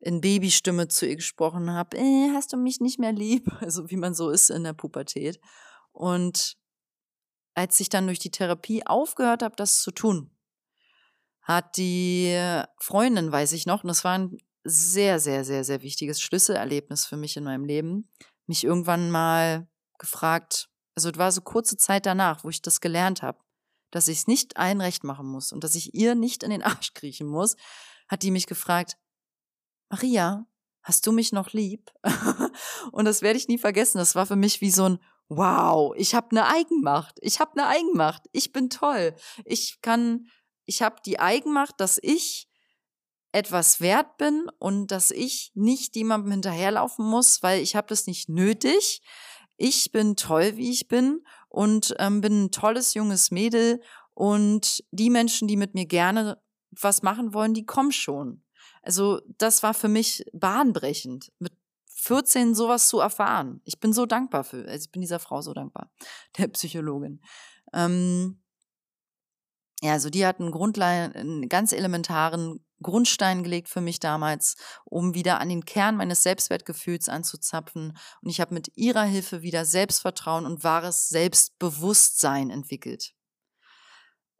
in 0.00 0.20
Babystimme 0.20 0.88
zu 0.88 1.06
ihr 1.06 1.16
gesprochen 1.16 1.72
habe, 1.72 1.96
äh, 1.96 2.30
hast 2.34 2.52
du 2.52 2.56
mich 2.56 2.80
nicht 2.80 2.98
mehr 2.98 3.12
lieb? 3.12 3.46
Also 3.60 3.90
wie 3.90 3.96
man 3.96 4.14
so 4.14 4.30
ist 4.30 4.50
in 4.50 4.64
der 4.64 4.74
Pubertät. 4.74 5.40
Und 5.92 6.56
als 7.54 7.78
ich 7.80 7.88
dann 7.88 8.06
durch 8.06 8.18
die 8.18 8.30
Therapie 8.30 8.86
aufgehört 8.86 9.42
habe, 9.42 9.56
das 9.56 9.80
zu 9.80 9.90
tun, 9.90 10.30
hat 11.42 11.76
die 11.76 12.38
Freundin, 12.78 13.30
weiß 13.30 13.52
ich 13.52 13.66
noch, 13.66 13.84
und 13.84 13.88
das 13.88 14.04
war 14.04 14.18
ein 14.18 14.38
sehr, 14.64 15.20
sehr, 15.20 15.44
sehr, 15.44 15.62
sehr 15.62 15.82
wichtiges 15.82 16.20
Schlüsselerlebnis 16.20 17.06
für 17.06 17.16
mich 17.16 17.36
in 17.36 17.44
meinem 17.44 17.64
Leben, 17.64 18.10
mich 18.46 18.64
irgendwann 18.64 19.10
mal 19.10 19.68
gefragt, 19.98 20.70
also 20.94 21.10
es 21.10 21.18
war 21.18 21.32
so 21.32 21.42
kurze 21.42 21.76
Zeit 21.76 22.06
danach, 22.06 22.44
wo 22.44 22.48
ich 22.48 22.62
das 22.62 22.80
gelernt 22.80 23.22
habe, 23.22 23.38
dass 23.90 24.08
ich 24.08 24.18
es 24.18 24.26
nicht 24.26 24.56
allen 24.56 24.80
recht 24.80 25.04
machen 25.04 25.26
muss 25.26 25.52
und 25.52 25.64
dass 25.64 25.74
ich 25.74 25.94
ihr 25.94 26.14
nicht 26.14 26.42
in 26.42 26.50
den 26.50 26.62
Arsch 26.64 26.94
kriechen 26.94 27.28
muss, 27.28 27.56
hat 28.08 28.22
die 28.22 28.30
mich 28.30 28.46
gefragt, 28.46 28.96
Maria, 29.90 30.46
hast 30.82 31.06
du 31.06 31.12
mich 31.12 31.32
noch 31.32 31.52
lieb? 31.52 31.90
und 32.92 33.04
das 33.04 33.22
werde 33.22 33.38
ich 33.38 33.48
nie 33.48 33.58
vergessen. 33.58 33.98
Das 33.98 34.14
war 34.14 34.26
für 34.26 34.36
mich 34.36 34.60
wie 34.60 34.70
so 34.70 34.88
ein 34.88 34.98
Wow, 35.28 35.94
ich 35.96 36.14
habe 36.14 36.28
eine 36.30 36.46
Eigenmacht. 36.46 37.18
Ich 37.20 37.40
habe 37.40 37.52
eine 37.52 37.66
Eigenmacht. 37.66 38.22
Ich 38.32 38.52
bin 38.52 38.70
toll. 38.70 39.14
Ich 39.44 39.80
kann 39.80 40.26
ich 40.66 40.82
habe 40.82 40.96
die 41.04 41.20
Eigenmacht, 41.20 41.80
dass 41.80 41.98
ich 42.02 42.48
etwas 43.32 43.80
wert 43.80 44.16
bin 44.16 44.48
und 44.58 44.88
dass 44.88 45.10
ich 45.10 45.50
nicht 45.54 45.96
jemandem 45.96 46.32
hinterherlaufen 46.32 47.04
muss, 47.04 47.42
weil 47.42 47.60
ich 47.60 47.74
habe 47.74 47.88
das 47.88 48.06
nicht 48.06 48.28
nötig. 48.28 49.02
Ich 49.56 49.92
bin 49.92 50.16
toll, 50.16 50.56
wie 50.56 50.70
ich 50.70 50.88
bin 50.88 51.24
und 51.48 51.94
ähm, 51.98 52.20
bin 52.20 52.44
ein 52.44 52.50
tolles 52.50 52.94
junges 52.94 53.30
Mädel 53.30 53.80
und 54.14 54.84
die 54.92 55.10
Menschen, 55.10 55.48
die 55.48 55.56
mit 55.56 55.74
mir 55.74 55.86
gerne 55.86 56.40
was 56.70 57.02
machen 57.02 57.34
wollen, 57.34 57.54
die 57.54 57.66
kommen 57.66 57.92
schon. 57.92 58.44
Also 58.82 59.20
das 59.38 59.62
war 59.62 59.74
für 59.74 59.88
mich 59.88 60.24
bahnbrechend, 60.32 61.32
mit 61.38 61.52
14 62.04 62.54
sowas 62.54 62.88
zu 62.88 63.00
erfahren. 63.00 63.60
Ich 63.64 63.80
bin 63.80 63.92
so 63.92 64.04
dankbar 64.06 64.44
für, 64.44 64.66
also 64.68 64.84
ich 64.84 64.92
bin 64.92 65.00
dieser 65.00 65.18
Frau 65.18 65.40
so 65.40 65.54
dankbar, 65.54 65.90
der 66.38 66.48
Psychologin. 66.48 67.20
Ähm, 67.72 68.42
ja, 69.82 69.92
also 69.92 70.10
die 70.10 70.24
hat 70.24 70.40
einen, 70.40 70.50
Grundlein, 70.50 71.12
einen 71.14 71.48
ganz 71.48 71.72
elementaren 71.72 72.64
Grundstein 72.82 73.42
gelegt 73.42 73.68
für 73.68 73.80
mich 73.80 74.00
damals, 74.00 74.56
um 74.84 75.14
wieder 75.14 75.40
an 75.40 75.48
den 75.48 75.64
Kern 75.64 75.96
meines 75.96 76.22
Selbstwertgefühls 76.22 77.08
anzuzapfen. 77.08 77.96
Und 78.20 78.30
ich 78.30 78.40
habe 78.40 78.54
mit 78.54 78.70
ihrer 78.76 79.04
Hilfe 79.04 79.42
wieder 79.42 79.64
Selbstvertrauen 79.64 80.46
und 80.46 80.64
wahres 80.64 81.08
Selbstbewusstsein 81.08 82.50
entwickelt. 82.50 83.14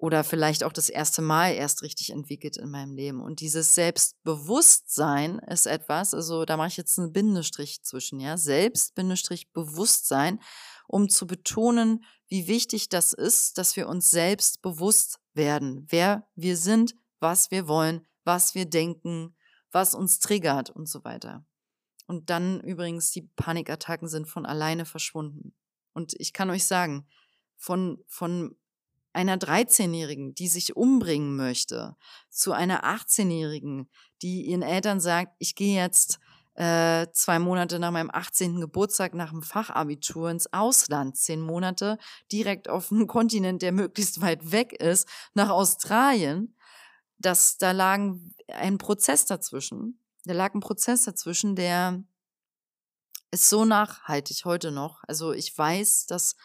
Oder 0.05 0.23
vielleicht 0.23 0.63
auch 0.65 0.73
das 0.75 0.91
erste 0.91 1.23
Mal 1.23 1.55
erst 1.55 1.81
richtig 1.81 2.11
entwickelt 2.11 2.59
in 2.59 2.71
meinem 2.71 2.93
Leben. 2.93 3.23
Und 3.23 3.41
dieses 3.41 3.75
Selbstbewusstsein 3.75 5.39
ist 5.39 5.65
etwas, 5.65 6.13
also 6.13 6.45
da 6.45 6.59
mache 6.59 6.69
ich 6.69 6.77
jetzt 6.77 6.99
einen 6.99 7.15
Bindestrich 7.15 7.83
zwischen, 7.83 8.21
ja, 8.21 8.37
Selbst-Bewusstsein, 8.37 10.41
um 10.89 11.09
zu 11.09 11.27
betonen, 11.27 12.05
wie 12.29 12.49
wichtig 12.49 12.91
das 12.91 13.15
ist, 13.15 13.57
dass 13.57 13.77
wir 13.77 13.89
uns 13.89 14.11
selbst 14.11 14.61
bewusst 14.61 15.21
werden, 15.33 15.87
wer 15.89 16.29
wir 16.35 16.59
sind, 16.59 16.95
was 17.19 17.51
wir 17.51 17.67
wollen, 17.67 18.07
was 18.25 18.55
wir 18.55 18.67
denken, 18.67 19.35
was 19.73 19.95
uns 19.95 20.19
triggert 20.19 20.69
und 20.69 20.87
so 20.87 21.03
weiter. 21.05 21.47
Und 22.07 22.29
dann 22.29 22.61
übrigens, 22.61 23.11
die 23.11 23.23
Panikattacken 23.23 24.09
sind 24.09 24.27
von 24.27 24.45
alleine 24.45 24.85
verschwunden. 24.85 25.55
Und 25.95 26.13
ich 26.19 26.35
kann 26.35 26.51
euch 26.51 26.67
sagen, 26.67 27.07
von, 27.57 28.05
von 28.07 28.55
einer 29.15 29.37
13-Jährigen, 29.37 30.35
die 30.35 30.49
sich 30.49 30.77
umbringen 30.77 31.37
möchte, 31.37 31.97
zu 32.31 32.53
einer 32.53 32.85
18-Jährigen, 32.85 33.89
die 34.23 34.43
ihren 34.43 34.63
Eltern 34.63 35.01
sagt, 35.01 35.35
ich 35.39 35.55
gehe 35.55 35.81
jetzt 35.81 36.19
äh, 36.55 37.09
zwei 37.13 37.39
Monate 37.39 37.79
nach 37.79 37.91
meinem 37.91 38.11
18. 38.13 38.61
Geburtstag 38.61 39.15
nach 39.15 39.31
dem 39.31 39.43
Fachabitur 39.43 40.31
ins 40.31 40.53
Ausland, 40.53 41.17
zehn 41.17 41.41
Monate 41.41 41.99
direkt 42.31 42.69
auf 42.69 42.93
einem 42.93 43.07
Kontinent, 43.07 43.63
der 43.63 43.73
möglichst 43.73 44.21
weit 44.21 44.53
weg 44.53 44.73
ist, 44.73 45.09
nach 45.35 45.49
Australien. 45.49 46.57
Das, 47.19 47.59
da 47.59 47.73
lag 47.73 48.01
ein 48.49 48.79
Prozess 48.79 49.27
dazwischen. 49.27 50.01
Da 50.25 50.33
lag 50.33 50.55
ein 50.55 50.61
Prozess 50.61 51.05
dazwischen, 51.05 51.57
der 51.57 52.03
ist 53.31 53.49
so 53.49 53.65
nachhaltig 53.65 54.45
heute 54.45 54.71
noch. 54.71 55.03
Also 55.09 55.33
ich 55.33 55.57
weiß, 55.57 56.07
dass 56.07 56.37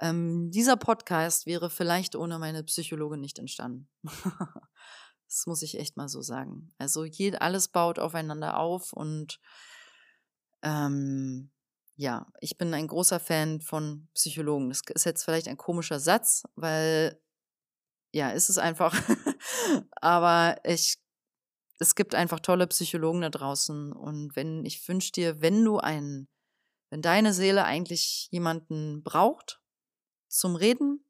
ähm, 0.00 0.50
dieser 0.50 0.76
Podcast 0.76 1.46
wäre 1.46 1.70
vielleicht 1.70 2.16
ohne 2.16 2.38
meine 2.38 2.64
Psychologin 2.64 3.20
nicht 3.20 3.38
entstanden. 3.38 3.88
Das 5.32 5.46
muss 5.46 5.62
ich 5.62 5.78
echt 5.78 5.96
mal 5.96 6.08
so 6.08 6.22
sagen. 6.22 6.74
Also 6.76 7.04
je, 7.04 7.36
alles 7.36 7.68
baut 7.68 8.00
aufeinander 8.00 8.58
auf 8.58 8.92
und 8.92 9.38
ähm, 10.62 11.52
ja, 11.94 12.26
ich 12.40 12.58
bin 12.58 12.74
ein 12.74 12.88
großer 12.88 13.20
Fan 13.20 13.60
von 13.60 14.08
Psychologen. 14.12 14.70
Das 14.70 14.82
ist 14.92 15.04
jetzt 15.04 15.22
vielleicht 15.22 15.46
ein 15.46 15.56
komischer 15.56 16.00
Satz, 16.00 16.42
weil 16.56 17.22
ja, 18.12 18.30
ist 18.30 18.48
es 18.48 18.58
einfach. 18.58 18.92
Aber 20.00 20.56
ich, 20.64 20.98
es 21.78 21.94
gibt 21.94 22.16
einfach 22.16 22.40
tolle 22.40 22.66
Psychologen 22.66 23.20
da 23.20 23.30
draußen. 23.30 23.92
Und 23.92 24.34
wenn, 24.34 24.64
ich 24.64 24.88
wünsche 24.88 25.12
dir, 25.12 25.40
wenn 25.40 25.64
du 25.64 25.78
einen, 25.78 26.28
wenn 26.90 27.02
deine 27.02 27.32
Seele 27.32 27.64
eigentlich 27.64 28.26
jemanden 28.32 29.04
braucht 29.04 29.59
zum 30.30 30.56
Reden, 30.56 31.04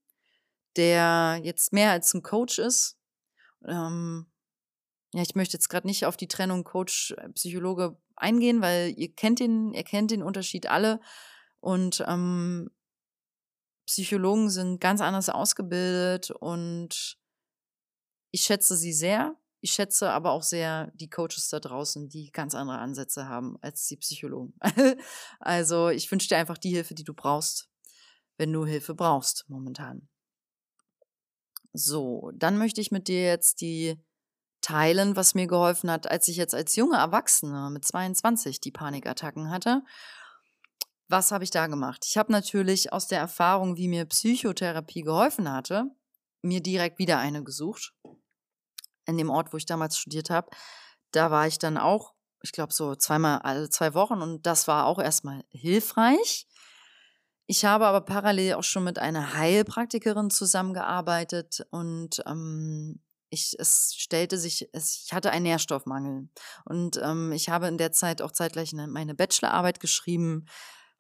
der 0.77 1.41
jetzt 1.43 1.73
mehr 1.73 1.91
als 1.91 2.13
ein 2.15 2.23
Coach 2.23 2.59
ist, 2.59 2.99
ähm, 3.67 4.27
ja, 5.13 5.23
ich 5.23 5.35
möchte 5.35 5.57
jetzt 5.57 5.69
gerade 5.69 5.87
nicht 5.87 6.07
auf 6.07 6.17
die 6.17 6.29
Trennung 6.29 6.65
Coach, 6.65 7.13
äh, 7.13 7.91
eingehen, 8.17 8.61
weil 8.61 8.95
ihr 8.97 9.13
kennt 9.13 9.41
den, 9.41 9.73
ihr 9.73 9.83
kennt 9.83 10.11
den 10.11 10.23
Unterschied 10.23 10.67
alle. 10.67 11.01
Und 11.61 12.05
ähm, 12.07 12.71
Psychologen 13.87 14.51
sind 14.51 14.81
ganz 14.81 15.01
anders 15.01 15.29
ausgebildet 15.29 16.31
und 16.31 17.19
ich 18.31 18.43
schätze 18.43 18.77
sie 18.77 18.93
sehr. 18.93 19.37
Ich 19.63 19.73
schätze 19.73 20.11
aber 20.11 20.31
auch 20.31 20.43
sehr 20.43 20.91
die 20.95 21.11
Coaches 21.11 21.49
da 21.51 21.61
draußen, 21.61 22.09
die 22.09 22.31
ganz 22.31 22.55
andere 22.55 22.79
Ansätze 22.79 23.29
haben 23.29 23.59
als 23.61 23.87
die 23.87 23.97
Psychologen. 23.97 24.55
also 25.41 25.89
ich 25.89 26.11
wünsche 26.11 26.29
dir 26.29 26.39
einfach 26.39 26.57
die 26.57 26.71
Hilfe, 26.71 26.95
die 26.95 27.05
du 27.05 27.13
brauchst, 27.13 27.70
wenn 28.41 28.53
du 28.53 28.65
Hilfe 28.65 28.95
brauchst 28.95 29.45
momentan. 29.49 30.09
So, 31.73 32.33
dann 32.35 32.57
möchte 32.59 32.81
ich 32.81 32.91
mit 32.91 33.07
dir 33.07 33.23
jetzt 33.23 33.61
die 33.61 34.03
teilen, 34.63 35.15
was 35.15 35.35
mir 35.35 35.47
geholfen 35.47 35.91
hat, 35.91 36.11
als 36.11 36.27
ich 36.27 36.37
jetzt 36.37 36.55
als 36.55 36.75
junge 36.75 36.97
Erwachsene 36.97 37.71
mit 37.71 37.85
22 37.85 38.61
die 38.61 38.73
Panikattacken 38.73 39.51
hatte. 39.51 39.83
Was 41.09 41.33
habe 41.33 41.45
ich 41.45 41.51
da 41.51 41.67
gemacht? 41.67 42.05
Ich 42.07 42.17
habe 42.17 42.33
natürlich 42.33 42.93
aus 42.93 43.09
der 43.09 43.19
Erfahrung, 43.19 43.77
wie 43.77 43.89
mir 43.89 44.07
Psychotherapie 44.07 45.03
geholfen 45.03 45.51
hatte, 45.53 45.85
mir 46.43 46.63
direkt 46.63 46.99
wieder 46.99 47.19
eine 47.19 47.45
gesucht. 47.45 47.95
in 49.07 49.19
dem 49.19 49.31
Ort, 49.31 49.53
wo 49.53 49.57
ich 49.57 49.67
damals 49.67 49.99
studiert 49.99 50.31
habe. 50.31 50.51
Da 51.11 51.31
war 51.31 51.47
ich 51.47 51.59
dann 51.59 51.77
auch, 51.77 52.15
ich 52.43 52.53
glaube, 52.53 52.73
so 52.73 52.95
zweimal 52.95 53.41
alle 53.41 53.69
zwei 53.69 53.93
Wochen 53.95 54.23
und 54.23 54.47
das 54.47 54.69
war 54.69 54.87
auch 54.87 54.99
erstmal 54.99 55.45
hilfreich. 55.51 56.47
Ich 57.51 57.65
habe 57.65 57.85
aber 57.89 58.03
parallel 58.03 58.55
auch 58.55 58.63
schon 58.63 58.85
mit 58.85 59.01
einer 59.01 59.35
Heilpraktikerin 59.35 60.31
zusammengearbeitet 60.31 61.67
und 61.73 62.23
ähm, 62.25 63.01
ich, 63.29 63.57
es 63.59 63.93
stellte 63.99 64.39
sich, 64.39 64.69
es, 64.73 65.03
ich 65.05 65.13
hatte 65.13 65.33
einen 65.33 65.43
Nährstoffmangel. 65.43 66.29
Und 66.65 67.01
ähm, 67.03 67.33
ich 67.33 67.49
habe 67.49 67.67
in 67.67 67.77
der 67.77 67.91
Zeit 67.91 68.23
auch 68.23 68.31
zeitgleich 68.31 68.73
meine 68.73 69.17
Bachelorarbeit 69.17 69.81
geschrieben, 69.81 70.47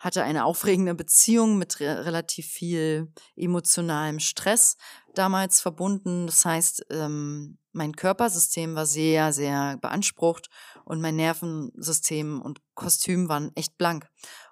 hatte 0.00 0.24
eine 0.24 0.44
aufregende 0.44 0.96
Beziehung 0.96 1.56
mit 1.56 1.78
re 1.78 2.04
relativ 2.04 2.48
viel 2.48 3.12
emotionalem 3.36 4.18
Stress 4.18 4.76
damals 5.14 5.60
verbunden. 5.60 6.26
Das 6.26 6.44
heißt, 6.44 6.84
ähm, 6.90 7.58
mein 7.70 7.94
Körpersystem 7.94 8.74
war 8.74 8.86
sehr, 8.86 9.32
sehr 9.32 9.76
beansprucht 9.76 10.50
und 10.84 11.00
mein 11.00 11.14
Nervensystem 11.14 12.42
und 12.42 12.58
Kostüm 12.74 13.28
waren 13.28 13.52
echt 13.54 13.78
blank. 13.78 14.08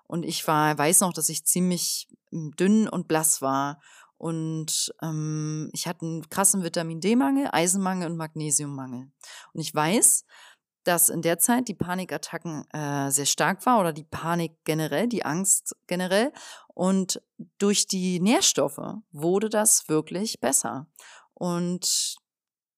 Und 0.08 0.24
ich 0.24 0.46
war, 0.48 0.76
weiß 0.76 1.02
noch, 1.02 1.12
dass 1.12 1.28
ich 1.28 1.44
ziemlich 1.44 2.08
hm, 2.30 2.52
dünn 2.56 2.88
und 2.88 3.06
blass 3.06 3.40
war. 3.40 3.80
Und 4.16 4.92
ähm, 5.00 5.70
ich 5.72 5.86
hatte 5.86 6.04
einen 6.04 6.28
krassen 6.28 6.64
Vitamin 6.64 7.00
D-Mangel, 7.00 7.48
Eisenmangel 7.52 8.10
und 8.10 8.16
Magnesiummangel. 8.16 9.12
Und 9.52 9.60
ich 9.60 9.72
weiß, 9.72 10.24
dass 10.82 11.10
in 11.10 11.22
der 11.22 11.38
Zeit 11.38 11.68
die 11.68 11.74
Panikattacken 11.74 12.64
äh, 12.72 13.10
sehr 13.10 13.26
stark 13.26 13.64
war 13.66 13.78
oder 13.78 13.92
die 13.92 14.04
Panik 14.04 14.56
generell, 14.64 15.06
die 15.06 15.24
Angst 15.24 15.76
generell. 15.86 16.32
Und 16.74 17.22
durch 17.58 17.86
die 17.86 18.18
Nährstoffe 18.18 18.96
wurde 19.12 19.50
das 19.50 19.88
wirklich 19.88 20.40
besser. 20.40 20.88
Und 21.34 22.16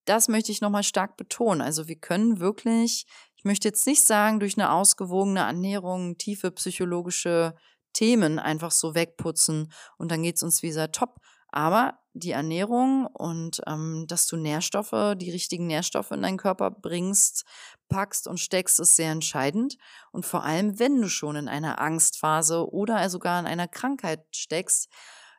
das 0.04 0.26
möchte 0.28 0.50
ich 0.50 0.60
nochmal 0.60 0.82
stark 0.82 1.16
betonen. 1.16 1.60
Also 1.60 1.86
wir 1.86 1.96
können 1.96 2.40
wirklich, 2.40 3.06
ich 3.40 3.44
möchte 3.44 3.68
jetzt 3.68 3.86
nicht 3.86 4.06
sagen, 4.06 4.38
durch 4.38 4.58
eine 4.58 4.70
ausgewogene 4.70 5.40
Ernährung 5.40 6.18
tiefe 6.18 6.50
psychologische 6.50 7.54
Themen 7.94 8.38
einfach 8.38 8.70
so 8.70 8.94
wegputzen 8.94 9.72
und 9.96 10.10
dann 10.10 10.22
geht 10.22 10.36
es 10.36 10.42
uns 10.42 10.62
wieder 10.62 10.92
top. 10.92 11.16
Aber 11.48 11.98
die 12.12 12.32
Ernährung 12.32 13.06
und 13.06 13.62
ähm, 13.66 14.04
dass 14.06 14.26
du 14.26 14.36
Nährstoffe, 14.36 15.14
die 15.16 15.30
richtigen 15.30 15.66
Nährstoffe 15.68 16.10
in 16.10 16.20
deinen 16.20 16.36
Körper 16.36 16.70
bringst, 16.70 17.46
packst 17.88 18.28
und 18.28 18.38
steckst, 18.38 18.78
ist 18.78 18.96
sehr 18.96 19.10
entscheidend. 19.10 19.78
Und 20.12 20.26
vor 20.26 20.44
allem, 20.44 20.78
wenn 20.78 21.00
du 21.00 21.08
schon 21.08 21.36
in 21.36 21.48
einer 21.48 21.80
Angstphase 21.80 22.70
oder 22.70 23.08
sogar 23.08 23.40
in 23.40 23.46
einer 23.46 23.68
Krankheit 23.68 24.22
steckst, 24.32 24.90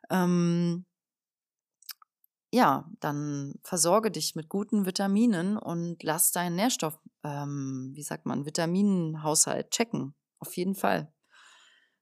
ähm, 0.09 0.87
ja, 2.51 2.89
dann 2.99 3.53
versorge 3.61 4.09
dich 4.09 4.33
mit 4.35 4.49
guten 4.49 4.87
Vitaminen 4.87 5.55
und 5.55 6.01
lass 6.01 6.31
deinen 6.31 6.55
Nährstoff, 6.55 6.97
ähm, 7.23 7.91
wie 7.93 8.03
sagt 8.03 8.25
man, 8.25 8.45
Vitaminenhaushalt 8.45 9.71
checken. 9.71 10.15
Auf 10.39 10.55
jeden 10.57 10.75
Fall. 10.75 11.13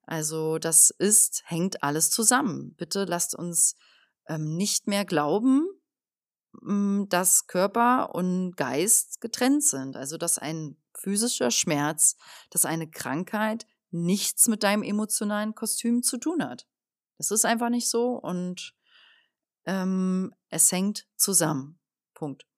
Also 0.03 0.57
das 0.57 0.89
ist, 0.89 1.43
hängt 1.45 1.83
alles 1.83 2.09
zusammen. 2.09 2.73
Bitte 2.75 3.05
lasst 3.05 3.35
uns 3.35 3.75
ähm, 4.27 4.55
nicht 4.55 4.87
mehr 4.87 5.05
glauben, 5.05 5.67
hm, 6.61 7.07
dass 7.09 7.47
Körper 7.47 8.15
und 8.15 8.55
Geist 8.55 9.21
getrennt 9.21 9.63
sind. 9.63 9.95
Also 9.95 10.17
dass 10.17 10.39
ein 10.39 10.77
physischer 10.97 11.51
Schmerz, 11.51 12.15
dass 12.49 12.65
eine 12.65 12.89
Krankheit 12.89 13.65
nichts 13.91 14.47
mit 14.47 14.63
deinem 14.63 14.83
emotionalen 14.83 15.55
Kostüm 15.55 16.03
zu 16.03 16.17
tun 16.17 16.43
hat. 16.43 16.67
Das 17.17 17.31
ist 17.31 17.45
einfach 17.45 17.69
nicht 17.69 17.89
so 17.89 18.13
und 18.13 18.73
ähm, 19.65 20.33
es 20.49 20.71
hängt 20.71 21.07
zusammen. 21.15 21.79
Punkt. 22.13 22.48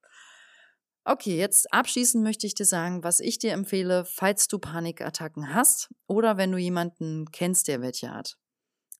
Okay, 1.03 1.35
jetzt 1.35 1.73
abschließend 1.73 2.23
möchte 2.23 2.45
ich 2.45 2.53
dir 2.53 2.65
sagen, 2.65 3.03
was 3.03 3.19
ich 3.19 3.39
dir 3.39 3.53
empfehle, 3.53 4.05
falls 4.05 4.47
du 4.47 4.59
Panikattacken 4.59 5.53
hast 5.53 5.89
oder 6.05 6.37
wenn 6.37 6.51
du 6.51 6.59
jemanden 6.59 7.25
kennst, 7.31 7.67
der 7.67 7.81
welche 7.81 8.13
hat. 8.13 8.37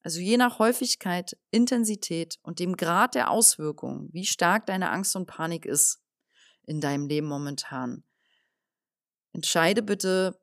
Also 0.02 0.20
je 0.20 0.38
nach 0.38 0.58
Häufigkeit, 0.58 1.38
Intensität 1.52 2.40
und 2.42 2.58
dem 2.58 2.76
Grad 2.76 3.14
der 3.14 3.30
Auswirkungen, 3.30 4.10
wie 4.14 4.26
stark 4.26 4.66
deine 4.66 4.90
Angst 4.90 5.16
und 5.16 5.28
Panik 5.28 5.68
ist 5.68 6.02
in 6.64 6.82
deinem 6.82 7.08
Leben 7.08 7.28
momentan, 7.28 8.04
entscheide 9.34 9.84
bitte 9.84 10.40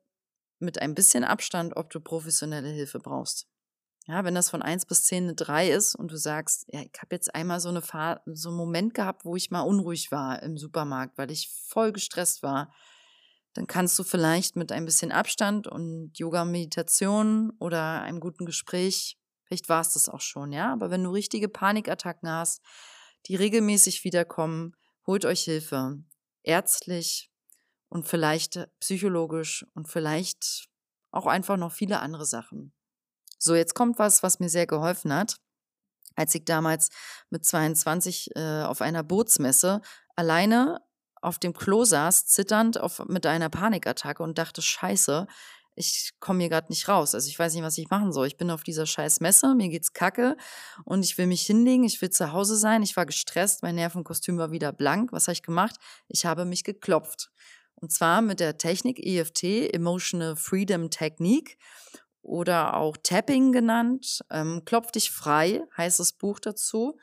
mit 0.59 0.81
ein 0.81 0.95
bisschen 0.95 1.25
Abstand, 1.25 1.75
ob 1.75 1.89
du 1.89 1.99
professionelle 1.99 2.69
Hilfe 2.69 2.99
brauchst. 2.99 3.48
Ja, 4.09 4.23
wenn 4.23 4.33
das 4.33 4.49
von 4.49 4.63
1 4.63 4.87
bis 4.87 5.03
10 5.03 5.25
eine 5.25 5.35
3 5.35 5.69
ist 5.69 5.93
und 5.93 6.11
du 6.11 6.17
sagst, 6.17 6.65
ja, 6.69 6.81
ich 6.81 6.99
habe 6.99 7.13
jetzt 7.15 7.35
einmal 7.35 7.59
so, 7.59 7.69
eine 7.69 7.83
Fahr 7.83 8.23
so 8.25 8.49
einen 8.49 8.57
Moment 8.57 8.95
gehabt, 8.95 9.23
wo 9.23 9.35
ich 9.35 9.51
mal 9.51 9.61
unruhig 9.61 10.11
war 10.11 10.41
im 10.41 10.57
Supermarkt, 10.57 11.19
weil 11.19 11.29
ich 11.29 11.51
voll 11.67 11.91
gestresst 11.91 12.41
war, 12.41 12.73
dann 13.53 13.67
kannst 13.67 13.99
du 13.99 14.03
vielleicht 14.03 14.55
mit 14.55 14.71
ein 14.71 14.85
bisschen 14.85 15.11
Abstand 15.11 15.67
und 15.67 16.17
Yoga-Meditation 16.17 17.51
oder 17.59 18.01
einem 18.01 18.19
guten 18.19 18.47
Gespräch, 18.47 19.19
vielleicht 19.45 19.69
war 19.69 19.81
es 19.81 19.93
das 19.93 20.09
auch 20.09 20.21
schon, 20.21 20.53
ja, 20.53 20.73
aber 20.73 20.89
wenn 20.89 21.03
du 21.03 21.11
richtige 21.11 21.47
Panikattacken 21.47 22.29
hast, 22.29 22.63
die 23.27 23.35
regelmäßig 23.35 24.03
wiederkommen, 24.03 24.75
holt 25.05 25.23
euch 25.23 25.41
Hilfe. 25.43 26.03
Ärztlich 26.41 27.29
und 27.89 28.07
vielleicht 28.07 28.69
psychologisch 28.79 29.67
und 29.75 29.87
vielleicht 29.87 30.67
auch 31.11 31.27
einfach 31.27 31.57
noch 31.57 31.71
viele 31.71 31.99
andere 31.99 32.25
Sachen. 32.25 32.73
So, 33.39 33.55
jetzt 33.55 33.73
kommt 33.73 33.97
was, 33.97 34.21
was 34.21 34.39
mir 34.39 34.49
sehr 34.49 34.67
geholfen 34.67 35.13
hat. 35.13 35.37
Als 36.15 36.35
ich 36.35 36.45
damals 36.45 36.89
mit 37.29 37.45
22 37.45 38.35
äh, 38.35 38.63
auf 38.63 38.81
einer 38.81 39.03
Bootsmesse 39.03 39.81
alleine 40.15 40.81
auf 41.21 41.39
dem 41.39 41.53
Klo 41.53 41.85
saß, 41.85 42.27
zitternd 42.27 42.79
auf, 42.79 43.03
mit 43.07 43.25
einer 43.25 43.49
Panikattacke 43.49 44.21
und 44.21 44.37
dachte, 44.37 44.61
scheiße, 44.61 45.27
ich 45.75 46.11
komme 46.19 46.41
hier 46.41 46.49
gerade 46.49 46.67
nicht 46.69 46.89
raus. 46.89 47.15
Also 47.15 47.29
ich 47.29 47.39
weiß 47.39 47.53
nicht, 47.53 47.63
was 47.63 47.77
ich 47.77 47.89
machen 47.89 48.11
soll. 48.11 48.27
Ich 48.27 48.35
bin 48.35 48.51
auf 48.51 48.63
dieser 48.63 48.85
scheiß 48.85 49.21
Messe, 49.21 49.55
mir 49.55 49.69
geht's 49.69 49.93
kacke 49.93 50.35
und 50.83 51.03
ich 51.03 51.17
will 51.17 51.27
mich 51.27 51.43
hinlegen, 51.43 51.85
ich 51.85 52.01
will 52.01 52.09
zu 52.09 52.33
Hause 52.33 52.57
sein. 52.57 52.83
Ich 52.83 52.97
war 52.97 53.05
gestresst, 53.05 53.63
mein 53.63 53.75
Nervenkostüm 53.75 54.37
war 54.37 54.51
wieder 54.51 54.73
blank. 54.73 55.13
Was 55.13 55.27
habe 55.27 55.33
ich 55.33 55.43
gemacht? 55.43 55.77
Ich 56.09 56.25
habe 56.25 56.43
mich 56.43 56.65
geklopft. 56.65 57.31
Und 57.75 57.93
zwar 57.93 58.21
mit 58.21 58.41
der 58.41 58.57
Technik 58.57 58.99
EFT, 58.99 59.73
Emotional 59.73 60.35
Freedom 60.35 60.89
Technique 60.89 61.57
oder 62.21 62.75
auch 62.75 62.97
Tapping 62.97 63.51
genannt. 63.51 64.23
Ähm, 64.29 64.63
Klopf 64.65 64.91
dich 64.91 65.11
frei, 65.11 65.63
heißt 65.77 65.99
das 65.99 66.13
Buch 66.13 66.39
dazu. 66.39 66.97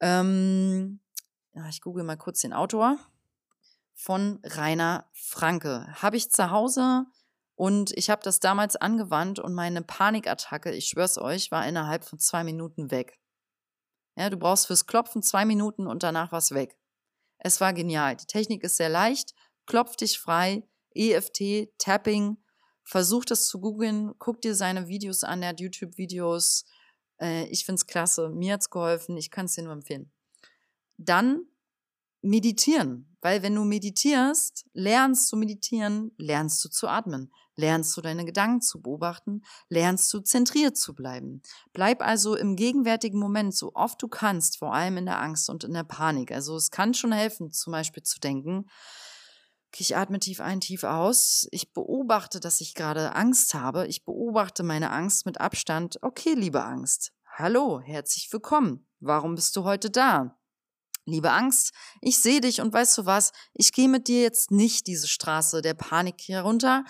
Ähm, 0.00 1.00
ja, 1.54 1.68
ich 1.68 1.80
google 1.80 2.04
mal 2.04 2.16
kurz 2.16 2.40
den 2.40 2.52
Autor. 2.52 2.98
Von 3.94 4.40
Rainer 4.44 5.10
Franke. 5.12 5.86
Habe 6.02 6.16
ich 6.16 6.30
zu 6.30 6.50
Hause 6.50 7.06
und 7.56 7.90
ich 7.96 8.10
habe 8.10 8.22
das 8.22 8.38
damals 8.38 8.76
angewandt 8.76 9.40
und 9.40 9.54
meine 9.54 9.82
Panikattacke, 9.82 10.70
ich 10.70 10.86
schwör's 10.86 11.18
euch, 11.18 11.50
war 11.50 11.66
innerhalb 11.66 12.04
von 12.04 12.20
zwei 12.20 12.44
Minuten 12.44 12.92
weg. 12.92 13.18
Ja, 14.14 14.30
du 14.30 14.36
brauchst 14.36 14.68
fürs 14.68 14.86
Klopfen 14.86 15.22
zwei 15.22 15.44
Minuten 15.44 15.88
und 15.88 16.04
danach 16.04 16.30
war's 16.30 16.52
weg. 16.52 16.76
Es 17.38 17.60
war 17.60 17.72
genial. 17.72 18.16
Die 18.16 18.26
Technik 18.26 18.62
ist 18.62 18.76
sehr 18.76 18.88
leicht. 18.88 19.34
Klopf 19.66 19.96
dich 19.96 20.18
frei. 20.18 20.62
EFT, 20.94 21.76
Tapping, 21.78 22.36
Versuch 22.88 23.26
das 23.26 23.46
zu 23.48 23.60
googeln, 23.60 24.14
guck 24.18 24.40
dir 24.40 24.54
seine 24.54 24.88
Videos 24.88 25.22
an, 25.22 25.42
er 25.42 25.50
hat 25.50 25.60
YouTube-Videos. 25.60 26.64
Äh, 27.20 27.44
ich 27.48 27.66
finde 27.66 27.80
es 27.80 27.86
klasse, 27.86 28.30
mir 28.30 28.54
hat 28.54 28.62
es 28.62 28.70
geholfen, 28.70 29.18
ich 29.18 29.30
kann 29.30 29.44
es 29.44 29.52
dir 29.52 29.64
nur 29.64 29.74
empfehlen. 29.74 30.10
Dann 30.96 31.42
meditieren, 32.22 33.14
weil 33.20 33.42
wenn 33.42 33.54
du 33.54 33.64
meditierst, 33.64 34.64
lernst 34.72 35.28
zu 35.28 35.36
meditieren, 35.36 36.12
lernst 36.16 36.64
du 36.64 36.70
zu 36.70 36.88
atmen, 36.88 37.30
lernst 37.56 37.94
du 37.94 38.00
deine 38.00 38.24
Gedanken 38.24 38.62
zu 38.62 38.80
beobachten, 38.80 39.42
lernst 39.68 40.10
du 40.14 40.20
zentriert 40.20 40.78
zu 40.78 40.94
bleiben. 40.94 41.42
Bleib 41.74 42.00
also 42.00 42.36
im 42.36 42.56
gegenwärtigen 42.56 43.20
Moment 43.20 43.54
so 43.54 43.74
oft 43.74 44.02
du 44.02 44.08
kannst, 44.08 44.56
vor 44.56 44.72
allem 44.72 44.96
in 44.96 45.04
der 45.04 45.20
Angst 45.20 45.50
und 45.50 45.62
in 45.62 45.74
der 45.74 45.84
Panik. 45.84 46.32
Also 46.32 46.56
es 46.56 46.70
kann 46.70 46.94
schon 46.94 47.12
helfen, 47.12 47.52
zum 47.52 47.72
Beispiel 47.72 48.02
zu 48.02 48.18
denken, 48.18 48.64
ich 49.76 49.96
atme 49.96 50.18
tief 50.18 50.40
ein, 50.40 50.60
tief 50.60 50.84
aus. 50.84 51.46
Ich 51.50 51.72
beobachte, 51.72 52.40
dass 52.40 52.60
ich 52.60 52.74
gerade 52.74 53.14
Angst 53.14 53.54
habe. 53.54 53.86
Ich 53.86 54.04
beobachte 54.04 54.62
meine 54.62 54.90
Angst 54.90 55.26
mit 55.26 55.40
Abstand. 55.40 55.98
Okay, 56.02 56.34
liebe 56.34 56.64
Angst. 56.64 57.12
Hallo, 57.36 57.80
herzlich 57.80 58.32
willkommen. 58.32 58.86
Warum 59.00 59.34
bist 59.34 59.54
du 59.56 59.64
heute 59.64 59.90
da? 59.90 60.36
Liebe 61.04 61.30
Angst, 61.30 61.72
ich 62.02 62.20
sehe 62.20 62.40
dich 62.40 62.60
und 62.60 62.72
weißt 62.72 62.98
du 62.98 63.06
was? 63.06 63.32
Ich 63.54 63.72
gehe 63.72 63.88
mit 63.88 64.08
dir 64.08 64.20
jetzt 64.20 64.50
nicht 64.50 64.86
diese 64.86 65.08
Straße 65.08 65.62
der 65.62 65.74
Panik 65.74 66.16
hier 66.20 66.40
runter. 66.40 66.84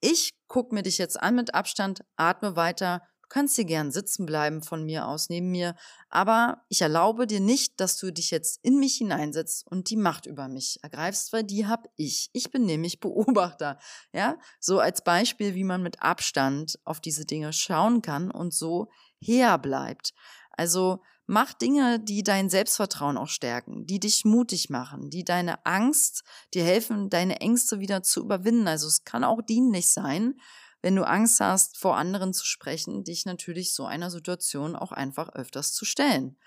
Ich 0.00 0.34
gucke 0.46 0.74
mir 0.74 0.82
dich 0.82 0.98
jetzt 0.98 1.20
an 1.20 1.36
mit 1.36 1.54
Abstand, 1.54 2.04
atme 2.16 2.56
weiter 2.56 3.02
Du 3.28 3.34
kannst 3.40 3.56
hier 3.56 3.64
gern 3.64 3.90
sitzen 3.90 4.24
bleiben 4.24 4.62
von 4.62 4.84
mir 4.84 5.08
aus 5.08 5.28
neben 5.28 5.50
mir, 5.50 5.74
aber 6.08 6.62
ich 6.68 6.80
erlaube 6.80 7.26
dir 7.26 7.40
nicht, 7.40 7.80
dass 7.80 7.98
du 7.98 8.12
dich 8.12 8.30
jetzt 8.30 8.60
in 8.62 8.78
mich 8.78 8.98
hineinsetzt 8.98 9.66
und 9.66 9.90
die 9.90 9.96
Macht 9.96 10.26
über 10.26 10.46
mich 10.46 10.78
ergreifst, 10.82 11.32
weil 11.32 11.42
die 11.42 11.66
hab 11.66 11.88
ich. 11.96 12.30
Ich 12.32 12.52
bin 12.52 12.66
nämlich 12.66 13.00
Beobachter. 13.00 13.78
Ja, 14.12 14.38
so 14.60 14.78
als 14.78 15.02
Beispiel, 15.02 15.56
wie 15.56 15.64
man 15.64 15.82
mit 15.82 16.02
Abstand 16.02 16.78
auf 16.84 17.00
diese 17.00 17.24
Dinge 17.24 17.52
schauen 17.52 18.00
kann 18.00 18.30
und 18.30 18.54
so 18.54 18.88
her 19.18 19.58
bleibt. 19.58 20.14
Also 20.52 21.00
Mach 21.28 21.52
Dinge, 21.52 21.98
die 21.98 22.22
dein 22.22 22.48
Selbstvertrauen 22.48 23.18
auch 23.18 23.28
stärken, 23.28 23.84
die 23.84 23.98
dich 23.98 24.24
mutig 24.24 24.70
machen, 24.70 25.10
die 25.10 25.24
deine 25.24 25.66
Angst, 25.66 26.22
dir 26.54 26.62
helfen, 26.62 27.10
deine 27.10 27.40
Ängste 27.40 27.80
wieder 27.80 28.04
zu 28.04 28.20
überwinden. 28.20 28.68
Also 28.68 28.86
es 28.86 29.02
kann 29.02 29.24
auch 29.24 29.42
dienlich 29.42 29.90
sein, 29.90 30.34
wenn 30.82 30.96
du 30.96 31.06
Angst 31.06 31.40
hast, 31.40 31.78
vor 31.78 31.96
anderen 31.96 32.32
zu 32.32 32.44
sprechen, 32.44 33.04
dich 33.04 33.24
natürlich 33.26 33.74
so 33.74 33.86
einer 33.86 34.10
Situation 34.10 34.76
auch 34.76 34.92
einfach 34.92 35.30
öfters 35.30 35.72
zu 35.72 35.84
stellen. 35.84 36.38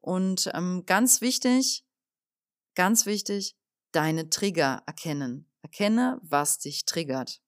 Und 0.00 0.50
ähm, 0.52 0.84
ganz 0.84 1.20
wichtig, 1.20 1.84
ganz 2.74 3.06
wichtig, 3.06 3.56
deine 3.92 4.30
Trigger 4.30 4.82
erkennen. 4.86 5.50
Erkenne, 5.62 6.18
was 6.22 6.58
dich 6.58 6.84
triggert. 6.84 7.40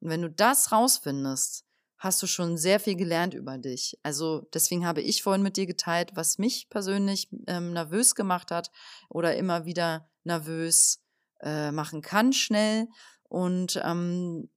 Und 0.00 0.08
wenn 0.08 0.22
du 0.22 0.30
das 0.30 0.72
rausfindest, 0.72 1.64
hast 1.98 2.20
du 2.20 2.26
schon 2.26 2.56
sehr 2.56 2.80
viel 2.80 2.96
gelernt 2.96 3.32
über 3.32 3.58
dich. 3.58 3.96
Also 4.02 4.48
deswegen 4.52 4.84
habe 4.84 5.00
ich 5.02 5.22
vorhin 5.22 5.42
mit 5.42 5.56
dir 5.56 5.66
geteilt, 5.66 6.10
was 6.14 6.38
mich 6.38 6.68
persönlich 6.68 7.28
ähm, 7.46 7.72
nervös 7.72 8.16
gemacht 8.16 8.50
hat 8.50 8.72
oder 9.08 9.36
immer 9.36 9.66
wieder 9.66 10.10
nervös 10.24 11.00
äh, 11.40 11.70
machen 11.70 12.02
kann 12.02 12.32
schnell. 12.32 12.88
Und 13.28 13.80
ähm, 13.84 14.50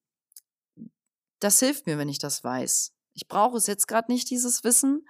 das 1.39 1.59
hilft 1.59 1.85
mir, 1.87 1.97
wenn 1.97 2.09
ich 2.09 2.19
das 2.19 2.43
weiß. 2.43 2.93
Ich 3.13 3.27
brauche 3.27 3.57
es 3.57 3.67
jetzt 3.67 3.87
gerade 3.87 4.11
nicht, 4.11 4.29
dieses 4.29 4.63
Wissen, 4.63 5.07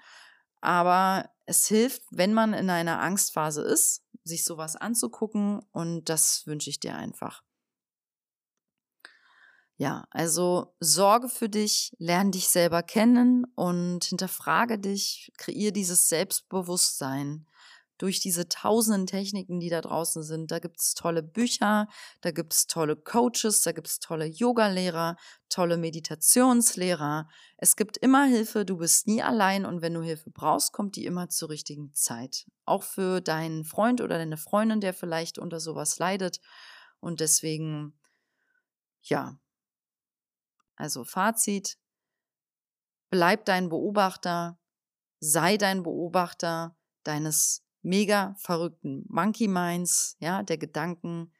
aber 0.62 1.30
es 1.46 1.68
hilft, 1.68 2.04
wenn 2.12 2.34
man 2.34 2.54
in 2.54 2.70
einer 2.70 3.00
Angstphase 3.00 3.62
ist, 3.62 4.04
sich 4.24 4.44
sowas 4.44 4.76
anzugucken 4.76 5.62
und 5.72 6.10
das 6.10 6.46
wünsche 6.48 6.70
ich 6.70 6.80
dir 6.80 6.96
einfach. 6.96 7.44
Ja, 9.78 10.06
also 10.10 10.74
sorge 10.80 11.28
für 11.28 11.50
dich, 11.50 11.94
lerne 12.00 12.32
dich 12.32 12.48
selber 12.48 12.82
kennen 12.82 13.46
und 13.56 14.06
hinterfrage 14.06 14.80
dich, 14.80 15.34
kreiere 15.38 15.74
dieses 15.74 16.08
Selbstbewusstsein 16.08 17.46
durch 17.98 18.20
diese 18.20 18.48
tausenden 18.50 19.08
Techniken, 19.08 19.60
die 19.60 19.70
da 19.70 19.82
draußen 19.82 20.24
sind. 20.24 20.52
Da 20.52 20.60
gibt 20.60 20.80
es 20.80 20.94
tolle 20.94 21.24
Bücher, 21.24 21.88
da 22.22 22.32
gibt 22.32 22.54
es 22.54 22.68
tolle 22.68 22.96
Coaches, 22.96 23.62
da 23.62 23.72
gibt 23.72 23.88
es 23.88 24.00
tolle 24.00 24.26
Yogalehrer, 24.26 25.16
tolle 25.50 25.78
Meditationslehrer. 25.78 27.28
Es 27.58 27.76
gibt 27.76 27.98
immer 27.98 28.26
Hilfe, 28.26 28.66
du 28.66 28.78
bist 28.78 29.08
nie 29.08 29.24
allein 29.24 29.66
und 29.66 29.82
wenn 29.82 29.94
du 29.94 30.02
Hilfe 30.02 30.30
brauchst, 30.30 30.74
kommt 30.74 30.96
die 30.96 31.06
immer 31.06 31.30
zur 31.30 31.50
richtigen 31.50 31.94
Zeit. 31.94 32.46
Auch 32.66 32.84
für 32.84 33.22
deinen 33.22 33.64
Freund 33.64 34.02
oder 34.02 34.18
deine 34.18 34.38
Freundin, 34.38 34.82
der 34.82 34.94
vielleicht 34.94 35.40
unter 35.40 35.60
sowas 35.60 36.00
leidet. 36.00 36.42
Und 37.00 37.20
deswegen, 37.20 37.98
ja, 39.04 39.40
also 40.76 41.04
Fazit, 41.04 41.78
bleib 43.10 43.46
dein 43.46 43.70
Beobachter, 43.70 44.60
sei 45.20 45.58
dein 45.58 45.84
Beobachter 45.84 46.76
deines 47.04 47.65
mega 47.86 48.36
verrückten 48.40 49.06
Monkey 49.08 49.48
Minds, 49.48 50.18
ja, 50.20 50.44
der 50.44 50.58
Gedanken. 50.58 51.32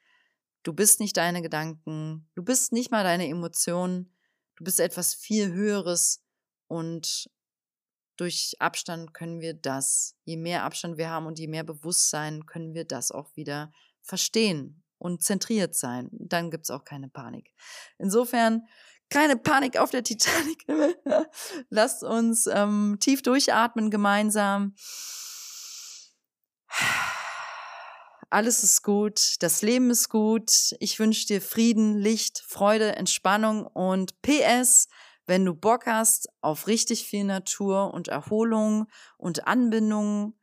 Du 0.62 0.72
bist 0.72 1.00
nicht 1.00 1.16
deine 1.16 1.42
Gedanken, 1.42 2.28
du 2.34 2.42
bist 2.42 2.72
nicht 2.72 2.90
mal 2.90 3.04
deine 3.04 3.28
Emotionen, 3.28 4.12
du 4.56 4.64
bist 4.64 4.80
etwas 4.80 5.14
viel 5.14 5.52
Höheres 5.52 6.24
und 6.66 7.30
durch 8.16 8.54
Abstand 8.58 9.12
können 9.12 9.40
wir 9.40 9.54
das, 9.54 10.16
je 10.24 10.36
mehr 10.36 10.64
Abstand 10.64 10.96
wir 10.96 11.10
haben 11.10 11.26
und 11.26 11.38
je 11.38 11.48
mehr 11.48 11.64
Bewusstsein, 11.64 12.46
können 12.46 12.74
wir 12.74 12.84
das 12.84 13.12
auch 13.12 13.36
wieder 13.36 13.72
verstehen 14.00 14.82
und 14.98 15.22
zentriert 15.22 15.74
sein. 15.74 16.08
Dann 16.12 16.50
gibt 16.50 16.64
es 16.64 16.70
auch 16.70 16.84
keine 16.84 17.08
Panik. 17.08 17.52
Insofern 17.98 18.66
keine 19.10 19.36
Panik 19.36 19.78
auf 19.78 19.90
der 19.90 20.02
Titanic. 20.02 20.64
Lasst 21.70 22.02
uns 22.02 22.46
ähm, 22.46 22.96
tief 22.98 23.22
durchatmen 23.22 23.90
gemeinsam. 23.90 24.74
Alles 28.28 28.64
ist 28.64 28.82
gut, 28.82 29.36
das 29.40 29.62
Leben 29.62 29.90
ist 29.90 30.08
gut. 30.08 30.74
Ich 30.80 30.98
wünsche 30.98 31.26
dir 31.26 31.40
Frieden, 31.40 31.96
Licht, 31.96 32.42
Freude, 32.46 32.96
Entspannung 32.96 33.66
und 33.66 34.20
PS, 34.20 34.88
wenn 35.26 35.44
du 35.44 35.54
Bock 35.54 35.86
hast 35.86 36.28
auf 36.40 36.66
richtig 36.66 37.06
viel 37.06 37.24
Natur 37.24 37.94
und 37.94 38.08
Erholung 38.08 38.86
und 39.16 39.46
Anbindung, 39.46 40.34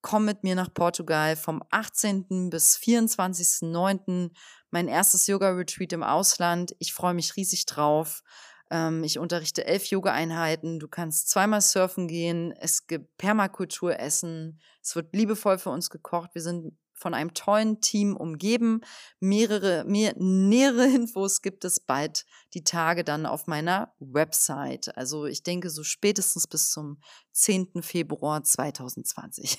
komm 0.00 0.24
mit 0.24 0.44
mir 0.44 0.54
nach 0.54 0.72
Portugal 0.72 1.36
vom 1.36 1.62
18. 1.70 2.50
bis 2.50 2.76
24.09. 2.76 4.30
Mein 4.70 4.88
erstes 4.88 5.26
Yoga-Retreat 5.26 5.92
im 5.92 6.02
Ausland. 6.02 6.74
Ich 6.78 6.92
freue 6.92 7.14
mich 7.14 7.36
riesig 7.36 7.66
drauf. 7.66 8.22
Ähm, 8.70 9.04
ich 9.04 9.18
unterrichte 9.18 9.66
elf 9.66 9.86
Yoga-Einheiten. 9.86 10.78
Du 10.78 10.88
kannst 10.88 11.28
zweimal 11.28 11.60
surfen 11.60 12.08
gehen. 12.08 12.52
Es 12.52 12.86
gibt 12.86 13.16
Permakultur 13.16 13.98
essen. 13.98 14.60
Es 14.82 14.94
wird 14.96 15.14
liebevoll 15.14 15.58
für 15.58 15.70
uns 15.70 15.90
gekocht. 15.90 16.30
Wir 16.34 16.42
sind 16.42 16.76
von 16.98 17.14
einem 17.14 17.32
tollen 17.32 17.80
Team 17.80 18.16
umgeben. 18.16 18.80
Mehrere, 19.20 19.84
mehr, 19.86 20.14
nähere 20.16 20.86
Infos 20.94 21.42
gibt 21.42 21.64
es 21.64 21.80
bald 21.80 22.26
die 22.54 22.64
Tage 22.64 23.04
dann 23.04 23.24
auf 23.24 23.46
meiner 23.46 23.94
Website. 24.00 24.96
Also 24.96 25.26
ich 25.26 25.42
denke 25.42 25.70
so 25.70 25.84
spätestens 25.84 26.46
bis 26.46 26.70
zum 26.70 27.00
10. 27.32 27.82
Februar 27.82 28.42
2020. 28.42 29.58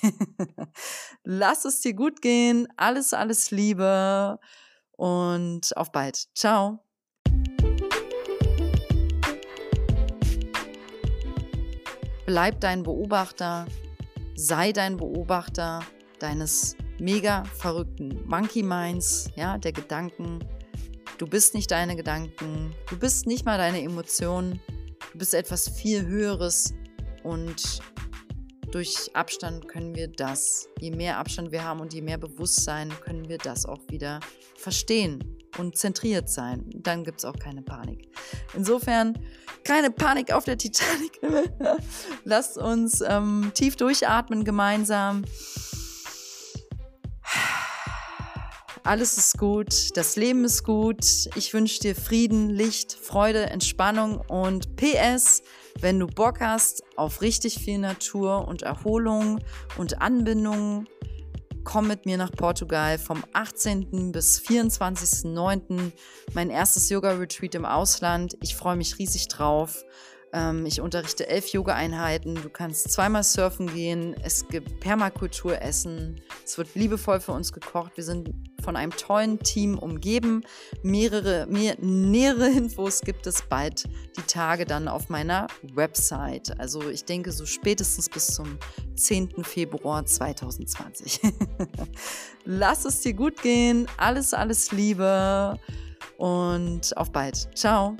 Lass 1.24 1.64
es 1.64 1.80
dir 1.80 1.94
gut 1.94 2.20
gehen. 2.22 2.68
Alles, 2.76 3.14
alles 3.14 3.50
Liebe 3.50 4.38
und 4.92 5.76
auf 5.76 5.92
bald. 5.92 6.28
Ciao. 6.34 6.89
Bleib 12.30 12.60
dein 12.60 12.84
Beobachter, 12.84 13.66
sei 14.36 14.70
dein 14.70 14.96
Beobachter 14.96 15.80
deines 16.20 16.76
mega 17.00 17.42
verrückten 17.42 18.24
Monkey 18.24 18.62
Minds, 18.62 19.28
ja, 19.34 19.58
der 19.58 19.72
Gedanken. 19.72 20.38
Du 21.18 21.26
bist 21.26 21.54
nicht 21.54 21.72
deine 21.72 21.96
Gedanken, 21.96 22.72
du 22.88 22.96
bist 22.96 23.26
nicht 23.26 23.44
mal 23.44 23.58
deine 23.58 23.82
Emotionen, 23.82 24.60
du 25.10 25.18
bist 25.18 25.34
etwas 25.34 25.70
viel 25.70 26.06
Höheres 26.06 26.72
und 27.24 27.80
durch 28.70 29.10
Abstand 29.12 29.66
können 29.66 29.96
wir 29.96 30.06
das, 30.06 30.68
je 30.78 30.92
mehr 30.92 31.18
Abstand 31.18 31.50
wir 31.50 31.64
haben 31.64 31.80
und 31.80 31.92
je 31.92 32.00
mehr 32.00 32.18
Bewusstsein, 32.18 32.90
können 33.00 33.28
wir 33.28 33.38
das 33.38 33.66
auch 33.66 33.80
wieder 33.88 34.20
verstehen 34.54 35.39
und 35.60 35.76
zentriert 35.76 36.28
sein. 36.28 36.64
Dann 36.74 37.04
gibt 37.04 37.18
es 37.18 37.24
auch 37.24 37.38
keine 37.38 37.62
Panik. 37.62 38.08
Insofern 38.54 39.18
keine 39.62 39.90
Panik 39.90 40.32
auf 40.32 40.44
der 40.44 40.58
Titanic. 40.58 41.20
Lasst 42.24 42.58
uns 42.58 43.02
ähm, 43.06 43.52
tief 43.54 43.76
durchatmen 43.76 44.44
gemeinsam. 44.44 45.24
Alles 48.82 49.18
ist 49.18 49.36
gut, 49.38 49.96
das 49.96 50.16
Leben 50.16 50.44
ist 50.44 50.64
gut. 50.64 51.04
Ich 51.36 51.52
wünsche 51.52 51.80
dir 51.80 51.94
Frieden, 51.94 52.48
Licht, 52.48 52.94
Freude, 52.94 53.50
Entspannung 53.50 54.20
und 54.26 54.74
PS, 54.76 55.42
wenn 55.80 56.00
du 56.00 56.06
Bock 56.06 56.40
hast 56.40 56.82
auf 56.96 57.20
richtig 57.20 57.58
viel 57.58 57.78
Natur 57.78 58.48
und 58.48 58.62
Erholung 58.62 59.40
und 59.76 60.00
Anbindung, 60.00 60.86
komm 61.64 61.88
mit 61.88 62.06
mir 62.06 62.16
nach 62.16 62.32
Portugal 62.32 62.98
vom 62.98 63.24
18. 63.32 64.12
bis 64.12 64.40
24.09. 64.40 65.92
Mein 66.34 66.50
erstes 66.50 66.88
Yoga-Retreat 66.88 67.54
im 67.54 67.64
Ausland. 67.64 68.36
Ich 68.42 68.56
freue 68.56 68.76
mich 68.76 68.98
riesig 68.98 69.28
drauf. 69.28 69.84
Ähm, 70.32 70.64
ich 70.66 70.80
unterrichte 70.80 71.28
elf 71.28 71.48
Yoga-Einheiten. 71.48 72.36
Du 72.36 72.48
kannst 72.48 72.90
zweimal 72.90 73.24
surfen 73.24 73.72
gehen. 73.72 74.14
Es 74.22 74.46
gibt 74.46 74.80
Permakultur 74.80 75.60
essen. 75.60 76.20
Es 76.44 76.56
wird 76.56 76.74
liebevoll 76.74 77.20
für 77.20 77.32
uns 77.32 77.52
gekocht. 77.52 77.92
Wir 77.96 78.04
sind 78.04 78.30
von 78.62 78.76
einem 78.76 78.92
tollen 78.92 79.38
Team 79.40 79.78
umgeben. 79.78 80.42
Mehrere, 80.82 81.46
mehr, 81.48 81.76
nähere 81.80 82.48
Infos 82.48 83.00
gibt 83.00 83.26
es 83.26 83.42
bald 83.42 83.84
die 84.16 84.22
Tage 84.22 84.64
dann 84.64 84.86
auf 84.88 85.08
meiner 85.08 85.48
Website. 85.74 86.58
Also 86.60 86.88
ich 86.88 87.04
denke 87.04 87.32
so 87.32 87.46
spätestens 87.46 88.08
bis 88.08 88.28
zum 88.28 88.58
10. 88.94 89.44
Februar 89.44 90.04
2020. 90.04 91.20
Lass 92.44 92.84
es 92.84 93.00
dir 93.00 93.14
gut 93.14 93.42
gehen. 93.42 93.86
Alles, 93.96 94.34
alles 94.34 94.70
Liebe 94.70 95.58
und 96.18 96.96
auf 96.96 97.10
bald. 97.10 97.48
Ciao. 97.56 97.96